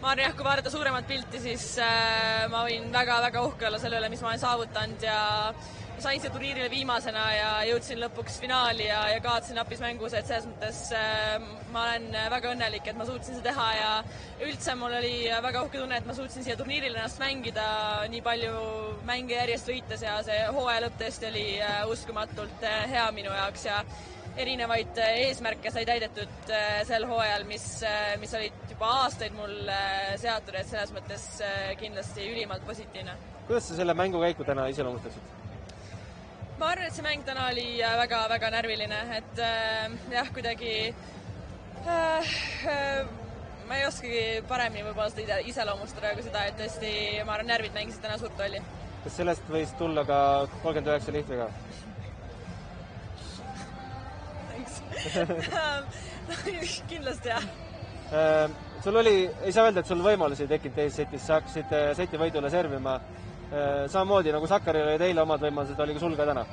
ma 0.01 0.15
arvan 0.15 0.25
jah, 0.25 0.37
kui 0.37 0.47
vaadata 0.47 0.73
suuremat 0.73 1.09
pilti, 1.09 1.43
siis 1.43 1.75
äh, 1.85 2.47
ma 2.53 2.65
võin 2.69 2.89
väga-väga 2.95 3.45
uhke 3.45 3.69
olla 3.69 3.81
selle 3.83 4.01
üle, 4.01 4.09
mis 4.13 4.23
ma 4.25 4.33
olen 4.33 4.43
saavutanud 4.43 5.05
ja 5.05 5.21
sain 6.01 6.17
siia 6.17 6.33
turniirile 6.33 6.71
viimasena 6.73 7.25
ja 7.35 7.49
jõudsin 7.69 7.99
lõpuks 8.01 8.39
finaali 8.41 8.87
ja, 8.87 9.03
ja 9.13 9.19
kaotasin 9.21 9.59
napis 9.61 9.83
mängus, 9.85 10.15
et 10.17 10.29
selles 10.31 10.47
mõttes 10.49 10.79
äh, 10.97 11.35
ma 11.75 11.83
olen 11.91 12.07
väga 12.33 12.55
õnnelik, 12.55 12.89
et 12.89 12.97
ma 12.97 13.05
suutsin 13.09 13.37
seda 13.37 13.51
teha 13.51 13.67
ja 13.77 13.91
üldse 14.47 14.77
mul 14.81 14.97
oli 15.03 15.13
väga 15.49 15.67
uhke 15.67 15.83
tunne, 15.83 15.99
et 16.01 16.09
ma 16.09 16.17
suutsin 16.17 16.47
siia 16.47 16.57
turniirile 16.57 16.97
ennast 16.97 17.21
mängida, 17.21 17.67
nii 18.15 18.23
palju 18.25 18.55
mänge 19.11 19.37
järjest 19.37 19.69
võites 19.69 20.07
ja 20.07 20.17
see 20.25 20.41
hooaja 20.49 20.87
lõpp 20.87 20.97
tõesti 21.03 21.29
oli 21.29 21.45
äh, 21.61 21.83
uskumatult 21.93 22.65
äh, 22.65 22.87
hea 22.95 23.05
minu 23.17 23.37
jaoks 23.37 23.69
ja 23.69 23.83
erinevaid 24.43 25.01
äh, 25.01 25.19
eesmärke 25.27 25.73
sai 25.75 25.85
täidetud 25.89 26.53
äh, 26.55 26.81
sel 26.89 27.07
hooajal, 27.11 27.45
mis, 27.49 27.67
äh, 27.87 28.15
mis 28.23 28.33
olid 28.39 28.73
juba 28.73 28.95
aastaid 29.05 29.37
mul 29.37 29.59
seatud, 30.21 30.57
et 30.57 30.71
selles 30.71 30.95
mõttes 30.97 31.27
kindlasti 31.81 32.31
ülimalt 32.33 32.65
positiivne. 32.67 33.19
kuidas 33.47 33.69
sa 33.69 33.77
selle 33.83 33.95
mängukäiku 33.95 34.47
täna 34.47 34.67
iseloomustaksid? 34.73 35.37
ma 36.61 36.75
arvan, 36.75 36.91
et 36.91 36.97
see 36.97 37.05
mäng 37.05 37.23
täna 37.25 37.47
oli 37.49 37.67
väga-väga 37.81 38.51
närviline, 38.53 39.01
et 39.17 39.39
äh, 39.41 39.95
jah, 40.13 40.29
kuidagi 40.37 40.73
äh, 41.89 42.35
äh, 42.69 43.07
ma 43.69 43.79
ei 43.79 43.87
oskagi 43.89 44.25
paremini 44.49 44.85
võib-olla 44.91 45.09
seda 45.15 45.39
iseloomustada 45.49 46.13
kui 46.19 46.27
seda, 46.27 46.45
et 46.51 46.59
tõesti, 46.61 46.93
ma 47.25 47.39
arvan, 47.39 47.49
närvid 47.55 47.77
mängisid 47.77 48.05
täna 48.05 48.19
suurt 48.21 48.45
rolli. 48.45 48.61
kas 49.05 49.17
sellest 49.17 49.49
võis 49.49 49.73
tulla 49.79 50.05
ka 50.05 50.19
kolmkümmend 50.61 50.93
üheksa 50.93 51.17
lihtviga 51.17 51.49
kindlasti 56.91 57.29
jah 57.33 57.49
äh,. 58.13 58.51
sul 58.85 58.97
oli, 58.97 59.17
ei 59.45 59.53
saa 59.53 59.67
öelda, 59.69 59.81
et 59.81 59.89
sul 59.89 60.03
võimalusi 60.05 60.47
ei 60.47 60.55
tekkinud 60.55 60.77
teises 60.77 61.03
setis, 61.03 61.27
sa 61.27 61.41
hakkasid 61.41 61.75
äh, 61.77 61.91
seti 61.97 62.21
võidule 62.21 62.51
servima 62.53 62.99
Äh, 63.51 63.89
samamoodi 63.91 64.31
nagu 64.31 64.47
Sakaril 64.47 64.87
olid 64.87 65.03
eile 65.03 65.25
omad 65.25 65.43
võimalused, 65.43 65.79
oli 65.83 65.97
ka 65.97 66.01
sul 66.05 66.13
ka 66.15 66.27
täna? 66.29 66.45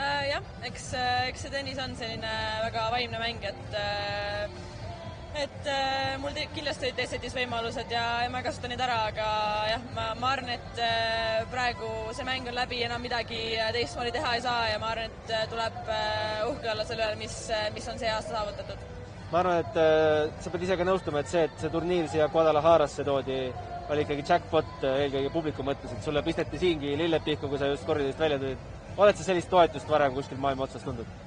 Äh, 0.00 0.22
jah, 0.30 0.46
eks, 0.64 0.86
äh, 0.96 1.26
eks 1.28 1.42
see 1.44 1.52
tennis 1.52 1.80
on 1.82 1.92
selline 1.98 2.30
väga 2.62 2.86
vaimne 2.94 3.20
mäng, 3.20 3.44
et 3.44 3.76
et 5.42 5.68
mul 6.22 6.34
kindlasti 6.54 6.88
olid 6.88 6.98
teises 7.00 7.36
võimalused 7.36 7.92
ja, 7.92 8.04
ja 8.24 8.32
ma 8.32 8.42
kasutan 8.44 8.72
neid 8.72 8.82
ära, 8.86 8.98
aga 9.10 9.28
jah, 9.70 9.86
ma, 9.96 10.08
ma 10.20 10.32
arvan, 10.32 10.52
et 10.56 10.82
praegu 11.52 11.92
see 12.16 12.26
mäng 12.28 12.48
on 12.48 12.56
läbi, 12.56 12.82
enam 12.86 13.04
midagi 13.04 13.40
teistmoodi 13.76 14.14
teha 14.16 14.34
ei 14.36 14.44
saa 14.44 14.66
ja 14.72 14.80
ma 14.82 14.92
arvan, 14.94 15.12
et 15.12 15.52
tuleb 15.52 15.94
uhke 16.50 16.72
olla 16.72 16.88
selle 16.88 17.06
üle, 17.06 17.20
mis, 17.22 17.38
mis 17.76 17.88
on 17.92 18.00
see 18.00 18.10
aasta 18.12 18.34
saavutatud. 18.34 18.84
ma 19.32 19.42
arvan, 19.44 19.62
et 19.64 20.42
sa 20.42 20.52
pead 20.52 20.68
ise 20.68 20.80
ka 20.80 20.88
nõustuma, 20.88 21.24
et 21.24 21.32
see, 21.32 21.46
et 21.50 21.64
see 21.64 21.72
turniir 21.72 22.08
siia 22.12 22.28
Guadalajarasse 22.32 23.04
toodi, 23.04 23.40
oli 23.90 24.02
ikkagi 24.02 24.24
jackpot 24.28 24.84
äh, 24.84 25.04
eelkõige 25.04 25.30
publiku 25.34 25.66
mõttes, 25.66 25.92
et 25.92 26.02
sulle 26.04 26.22
pisteti 26.26 26.58
siingi 26.62 26.96
lilled 26.98 27.22
pihku, 27.26 27.50
kui 27.50 27.60
sa 27.60 27.70
just 27.70 27.86
koridorist 27.86 28.20
välja 28.20 28.38
tulid. 28.42 28.66
oled 28.96 29.16
sa 29.18 29.28
sellist 29.28 29.50
toetust 29.52 29.90
varem 29.90 30.14
kuskil 30.14 30.40
maailma 30.42 30.66
otsas 30.66 30.82
tundnud? 30.86 31.25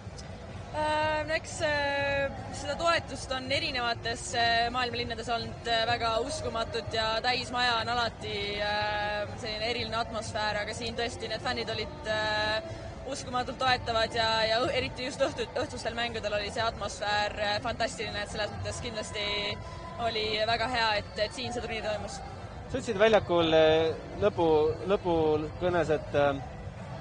Äh, 1.20 1.36
eks 1.36 1.56
äh, 1.68 2.30
seda 2.56 2.76
toetust 2.80 3.32
on 3.36 3.50
erinevates 3.52 4.22
maailma 4.72 5.00
linnades 5.02 5.30
olnud 5.34 5.68
väga 5.90 6.12
uskumatut 6.24 6.94
ja 6.96 7.08
täismaja 7.24 7.80
on 7.82 7.90
alati 7.92 8.36
selline 9.42 9.68
eriline 9.72 9.98
atmosfäär, 10.00 10.62
aga 10.62 10.76
siin 10.78 10.96
tõesti 10.96 11.28
need 11.32 11.44
fännid 11.44 11.72
olid 11.74 12.10
uskumatult 13.10 13.60
toetavad 13.60 14.16
ja, 14.16 14.28
ja 14.48 14.60
eriti 14.78 15.08
just 15.10 15.22
õhtu, 15.26 15.48
õhtustel 15.60 15.98
mängudel 15.98 16.38
oli 16.38 16.52
see 16.56 16.64
atmosfäär 16.64 17.36
fantastiline, 17.66 18.24
et 18.24 18.32
selles 18.32 18.54
mõttes 18.54 18.80
kindlasti 18.86 19.26
oli 20.06 20.28
väga 20.48 20.70
hea, 20.72 20.90
et, 21.02 21.12
et 21.26 21.36
siin 21.36 21.52
see 21.52 21.66
turniir 21.66 21.84
toimus. 21.84 22.20
Sa 22.70 22.78
ütlesid 22.78 23.02
väljakul 23.02 23.52
lõpu, 24.22 24.48
lõpukõnes, 24.88 25.92
et 25.98 26.16
äh, 26.16 26.40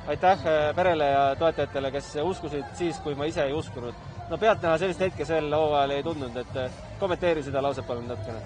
aitäh 0.09 0.47
eh, 0.47 0.75
perele 0.77 1.11
ja 1.11 1.25
toetajatele, 1.39 1.91
kes 1.93 2.15
uskusid 2.23 2.73
siis, 2.79 3.01
kui 3.05 3.17
ma 3.19 3.29
ise 3.29 3.45
ei 3.45 3.53
uskunud. 3.53 3.95
no 4.29 4.39
pealtnäha 4.39 4.79
sellist 4.79 5.01
hetke 5.01 5.25
sel 5.25 5.53
hooajal 5.55 5.95
ei 5.97 6.03
tundnud, 6.05 6.37
et 6.37 6.81
kommenteeri 7.01 7.43
seda 7.45 7.63
lauset 7.65 7.87
palun 7.87 8.09
natukene. 8.09 8.41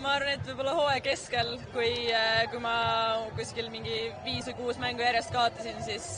ma 0.00 0.14
arvan, 0.16 0.32
et 0.36 0.46
võib-olla 0.48 0.76
hooaja 0.76 1.00
keskel, 1.04 1.50
kui, 1.74 1.90
kui 2.52 2.62
ma 2.64 2.76
kuskil 3.36 3.68
mingi 3.72 3.98
viis 4.24 4.48
või 4.48 4.56
kuus 4.62 4.80
mängu 4.80 5.04
järjest 5.04 5.32
kaotasin, 5.34 5.82
siis 5.84 6.08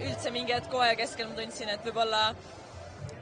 üldse 0.00 0.32
mingi 0.32 0.56
hetk 0.56 0.72
hooaja 0.72 0.96
keskel 1.00 1.28
ma 1.28 1.36
tundsin, 1.40 1.72
et 1.74 1.84
võib-olla 1.84 2.30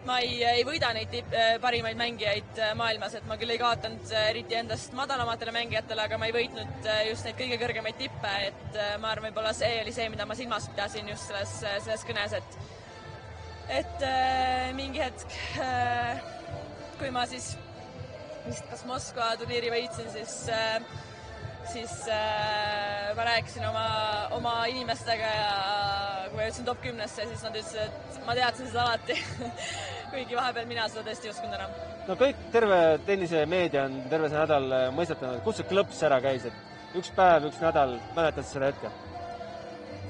ma 0.09 0.19
ei, 0.25 0.39
ei 0.47 0.65
võida 0.65 0.91
neid 0.97 1.11
tipp, 1.13 1.35
äh, 1.37 1.57
parimaid 1.63 1.99
mängijaid 2.01 2.63
äh, 2.63 2.73
maailmas, 2.79 3.19
et 3.19 3.29
ma 3.29 3.37
küll 3.41 3.53
ei 3.53 3.61
kaotanud 3.61 4.09
äh, 4.15 4.31
eriti 4.33 4.57
endast 4.57 4.97
madalamatele 4.97 5.53
mängijatele, 5.55 6.07
aga 6.09 6.19
ma 6.21 6.31
ei 6.31 6.35
võitnud 6.37 6.89
just 7.11 7.29
neid 7.29 7.37
kõige 7.39 7.61
kõrgemaid 7.61 8.01
tippe, 8.01 8.35
et 8.49 8.81
ma 9.03 9.13
arvan, 9.13 9.29
võib-olla 9.29 9.53
see 9.57 9.83
oli 9.83 9.93
see, 9.95 10.09
mida 10.13 10.27
ma 10.29 10.37
silmas 10.39 10.69
pidasin 10.73 11.13
just 11.13 11.29
selles, 11.29 11.55
selles 11.85 12.09
kõnes, 12.09 12.37
et 12.41 12.61
et 13.69 14.03
äh, 14.03 14.71
mingi 14.77 15.03
hetk 15.03 15.35
äh,, 15.61 16.23
kui 16.99 17.11
ma 17.13 17.27
siis 17.29 17.53
vist 18.47 18.65
kas 18.71 18.85
Moskva 18.89 19.35
turniiri 19.37 19.69
võitsin, 19.73 20.09
siis 20.15 20.39
äh, 20.53 20.79
siis 21.73 21.95
äh, 22.13 23.15
ma 23.17 23.25
rääkisin 23.29 23.67
oma, 23.69 23.87
oma 24.37 24.55
inimestega 24.71 25.33
ja 25.35 25.51
kui 26.29 26.39
ma 26.39 26.47
jõudsin 26.47 26.69
top 26.69 26.81
kümnesse, 26.85 27.27
siis 27.31 27.45
nad 27.47 27.59
ütlesid, 27.59 27.83
et 27.89 28.21
ma 28.27 28.37
teadsin 28.39 28.71
seda 28.71 28.85
alati 28.87 29.19
kuigi 30.13 30.39
vahepeal 30.39 30.69
mina 30.71 30.87
seda 30.89 31.05
tõesti 31.09 31.29
ei 31.29 31.35
uskunud 31.35 31.59
enam. 31.59 31.75
no 32.09 32.17
kõik, 32.23 32.47
terve 32.55 32.79
tennisemeedia 33.09 33.85
on 33.89 33.99
terve 34.13 34.31
see 34.31 34.41
nädal 34.41 34.71
äh, 34.79 34.87
mõistatanud, 34.97 35.43
kus 35.45 35.61
see 35.61 35.69
klõps 35.73 36.01
ära 36.09 36.21
käis, 36.25 36.49
et 36.49 36.97
üks 36.99 37.13
päev, 37.17 37.51
üks 37.51 37.61
nädal, 37.65 37.99
mäletad 38.17 38.49
seda 38.49 38.73
hetke? 38.73 38.93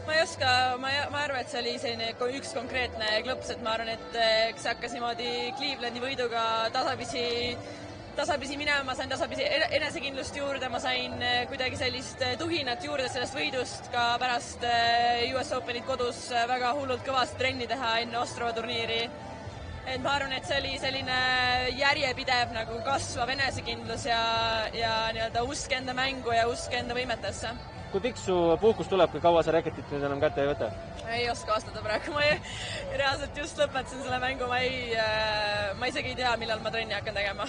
ma 0.06 0.14
ei 0.16 0.22
oska, 0.24 0.52
ma 0.80 0.92
ei, 0.92 1.00
ma 1.12 1.20
ei 1.20 1.26
arva, 1.28 1.42
et 1.42 1.50
see 1.52 1.60
oli 1.60 1.74
selline 1.82 2.38
üks 2.38 2.54
konkreetne 2.56 3.10
klõps, 3.26 3.50
et 3.52 3.64
ma 3.64 3.74
arvan, 3.76 3.90
et 3.96 4.22
eks 4.22 4.64
see 4.64 4.72
hakkas 4.72 4.94
niimoodi 4.96 5.32
Clevelandi 5.58 6.04
võiduga 6.06 6.44
tasapisi 6.72 7.26
tasapisi 8.18 8.56
minema, 8.58 8.82
ma 8.82 8.94
sain 8.98 9.10
tasapisi 9.10 9.44
enesekindlust 9.76 10.34
juurde, 10.36 10.66
ma 10.72 10.80
sain 10.82 11.14
eh, 11.22 11.44
kuidagi 11.50 11.78
sellist 11.78 12.22
eh, 12.26 12.34
tuhinat 12.40 12.82
juurde 12.82 13.06
sellest 13.12 13.36
võidust 13.36 13.86
ka 13.92 14.08
pärast 14.18 14.64
eh, 14.66 15.28
US 15.36 15.52
Openit 15.54 15.86
kodus 15.86 16.24
väga 16.50 16.72
hullult 16.74 17.04
kõvasti 17.06 17.38
trenni 17.38 17.68
teha 17.70 17.92
enne 18.02 18.18
Ostrova 18.18 18.50
turniiri. 18.56 19.04
et 19.88 20.02
ma 20.02 20.16
arvan, 20.16 20.34
et 20.34 20.44
see 20.44 20.58
oli 20.58 20.74
selline 20.82 21.18
järjepidev 21.78 22.50
nagu 22.56 22.80
kasvav 22.84 23.30
enesekindlus 23.36 24.08
ja, 24.10 24.20
ja 24.74 24.94
nii-öelda 25.14 25.44
usk 25.46 25.72
enda 25.78 25.94
mängu 25.94 26.34
ja 26.34 26.48
usk 26.50 26.74
enda 26.74 26.98
võimetesse 26.98 27.54
kui 27.92 28.02
pikk 28.04 28.18
su 28.20 28.34
puhkus 28.60 28.90
tuleb, 28.90 29.14
kui 29.14 29.22
kaua 29.22 29.40
sa 29.46 29.54
reketit 29.54 29.94
nüüd 29.94 30.02
enam 30.10 30.18
kätte 30.20 30.42
ei 30.42 30.50
võta? 30.50 30.72
ei 31.06 31.30
oska 31.30 31.54
vastata 31.54 31.80
praegu, 31.86 32.12
ma 32.12 32.26
ei, 32.26 32.34
reaalselt 32.98 33.38
just 33.44 33.62
lõpetasin 33.62 34.02
selle 34.02 34.18
mängu, 34.26 34.50
ma 34.50 34.58
ei, 34.60 34.90
ma 35.78 35.88
isegi 35.88 36.12
ei 36.12 36.18
tea, 36.18 36.34
millal 36.42 36.60
ma 36.66 36.74
trenni 36.74 36.98
hakkan 36.98 37.16
tegema 37.16 37.46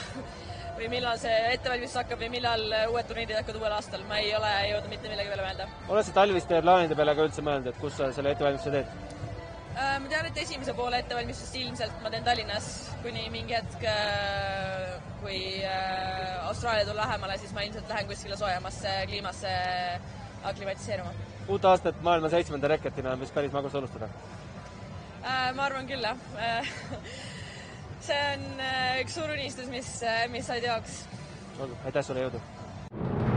või 0.79 0.89
millal 0.95 1.19
see 1.19 1.35
ettevalmistus 1.53 1.99
hakkab 1.99 2.23
või 2.23 2.31
millal 2.37 2.65
uued 2.93 3.07
turniirid 3.09 3.39
hakkavad 3.41 3.61
uuel 3.61 3.77
aastal, 3.77 4.03
ma 4.09 4.19
ei 4.23 4.33
ole 4.37 4.51
jõudnud 4.71 4.93
mitte 4.93 5.11
millegi 5.11 5.31
peale 5.33 5.47
mõelda. 5.47 5.69
oled 5.91 6.07
sa 6.07 6.17
talviste 6.21 6.61
plaanide 6.65 6.97
peale 6.99 7.15
ka 7.15 7.29
üldse 7.29 7.45
mõelnud, 7.45 7.71
et 7.71 7.81
kus 7.83 7.97
sa 7.99 8.11
selle 8.15 8.35
ettevalmistuse 8.35 8.75
teed? 8.77 9.17
Äh, 9.79 9.95
ma 10.03 10.09
tean, 10.11 10.27
et 10.27 10.39
esimese 10.41 10.73
poole 10.75 10.97
ettevalmistust 10.99 11.55
ilmselt 11.55 12.01
ma 12.03 12.09
teen 12.11 12.25
Tallinnas, 12.25 12.65
kuni 13.03 13.29
mingi 13.31 13.55
hetk, 13.55 13.85
äh, 13.87 14.97
kui 15.21 15.39
äh, 15.63 16.47
Austraalia 16.49 16.87
tuleb 16.87 16.99
lähemale, 16.99 17.37
siis 17.39 17.53
ma 17.55 17.63
ilmselt 17.63 17.87
lähen 17.91 18.09
kuskile 18.09 18.35
soojemasse 18.39 18.95
kliimasse 19.07 19.53
aklimatiseeruma. 20.51 21.15
uut 21.47 21.65
aastat 21.65 22.03
maailma 22.03 22.31
seitsmenda 22.33 22.71
reketina 22.75 23.15
on 23.15 23.23
vist 23.23 23.33
päris 23.33 23.55
magus 23.55 23.75
alustada? 23.75 24.11
ma 25.55 25.65
arvan 25.65 25.87
küll, 25.87 26.03
jah 26.03 26.17
see 28.01 28.21
on 28.33 28.61
äh, 28.63 29.01
üks 29.03 29.17
suur 29.17 29.31
unistus, 29.33 29.69
mis, 29.71 29.89
äh, 30.03 30.27
mis 30.31 30.47
sai 30.47 30.61
teoks. 30.61 31.03
olgu, 31.59 31.75
aitäh 31.85 32.05
sulle, 32.05 32.27
jõudu! 32.27 32.41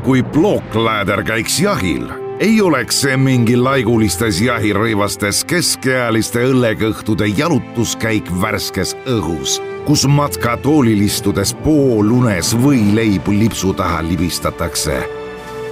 kui 0.03 0.23
plokkläder 0.35 1.23
käiks 1.23 1.61
jahil, 1.63 2.09
ei 2.43 2.57
oleks 2.61 3.03
see 3.05 3.17
mingi 3.17 3.55
laigulistes 3.57 4.41
jahirõivastes 4.43 5.45
keskealiste 5.47 6.43
õllekõhtude 6.51 7.29
jalutuskäik 7.31 8.31
värskes 8.43 8.97
õhus, 9.07 9.61
kus 9.87 10.03
matkatoolil 10.11 11.05
istudes 11.07 11.55
poolunes 11.63 12.51
võileibu 12.59 13.35
lipsu 13.45 13.75
taha 13.79 14.03
libistatakse. 14.03 15.03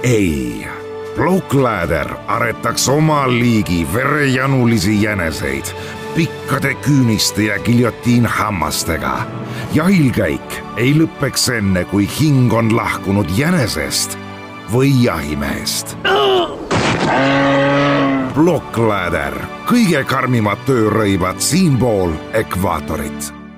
ei, 0.03 0.67
plokkläder 1.15 2.15
aretaks 2.27 2.87
oma 2.89 3.25
liigi 3.27 3.83
verejanulisi 3.93 5.01
jäneseid 5.03 5.75
pikkade 6.15 6.73
küüniste 6.73 7.41
ja 7.41 7.59
giljotiinhammastega. 7.59 9.25
jahilkäik 9.73 10.63
ei 10.77 10.93
lõpeks 10.93 11.49
enne, 11.57 11.85
kui 11.85 12.07
hing 12.19 12.53
on 12.53 12.75
lahkunud 12.75 13.29
jänesest 13.37 14.17
või 14.73 14.91
jahimehest. 15.03 15.97
Blockladder, 18.35 19.35
kõige 19.67 20.03
karmimad 20.07 20.63
töörõivad 20.65 21.39
siinpool 21.43 22.15
ekvaatorit 22.33 23.40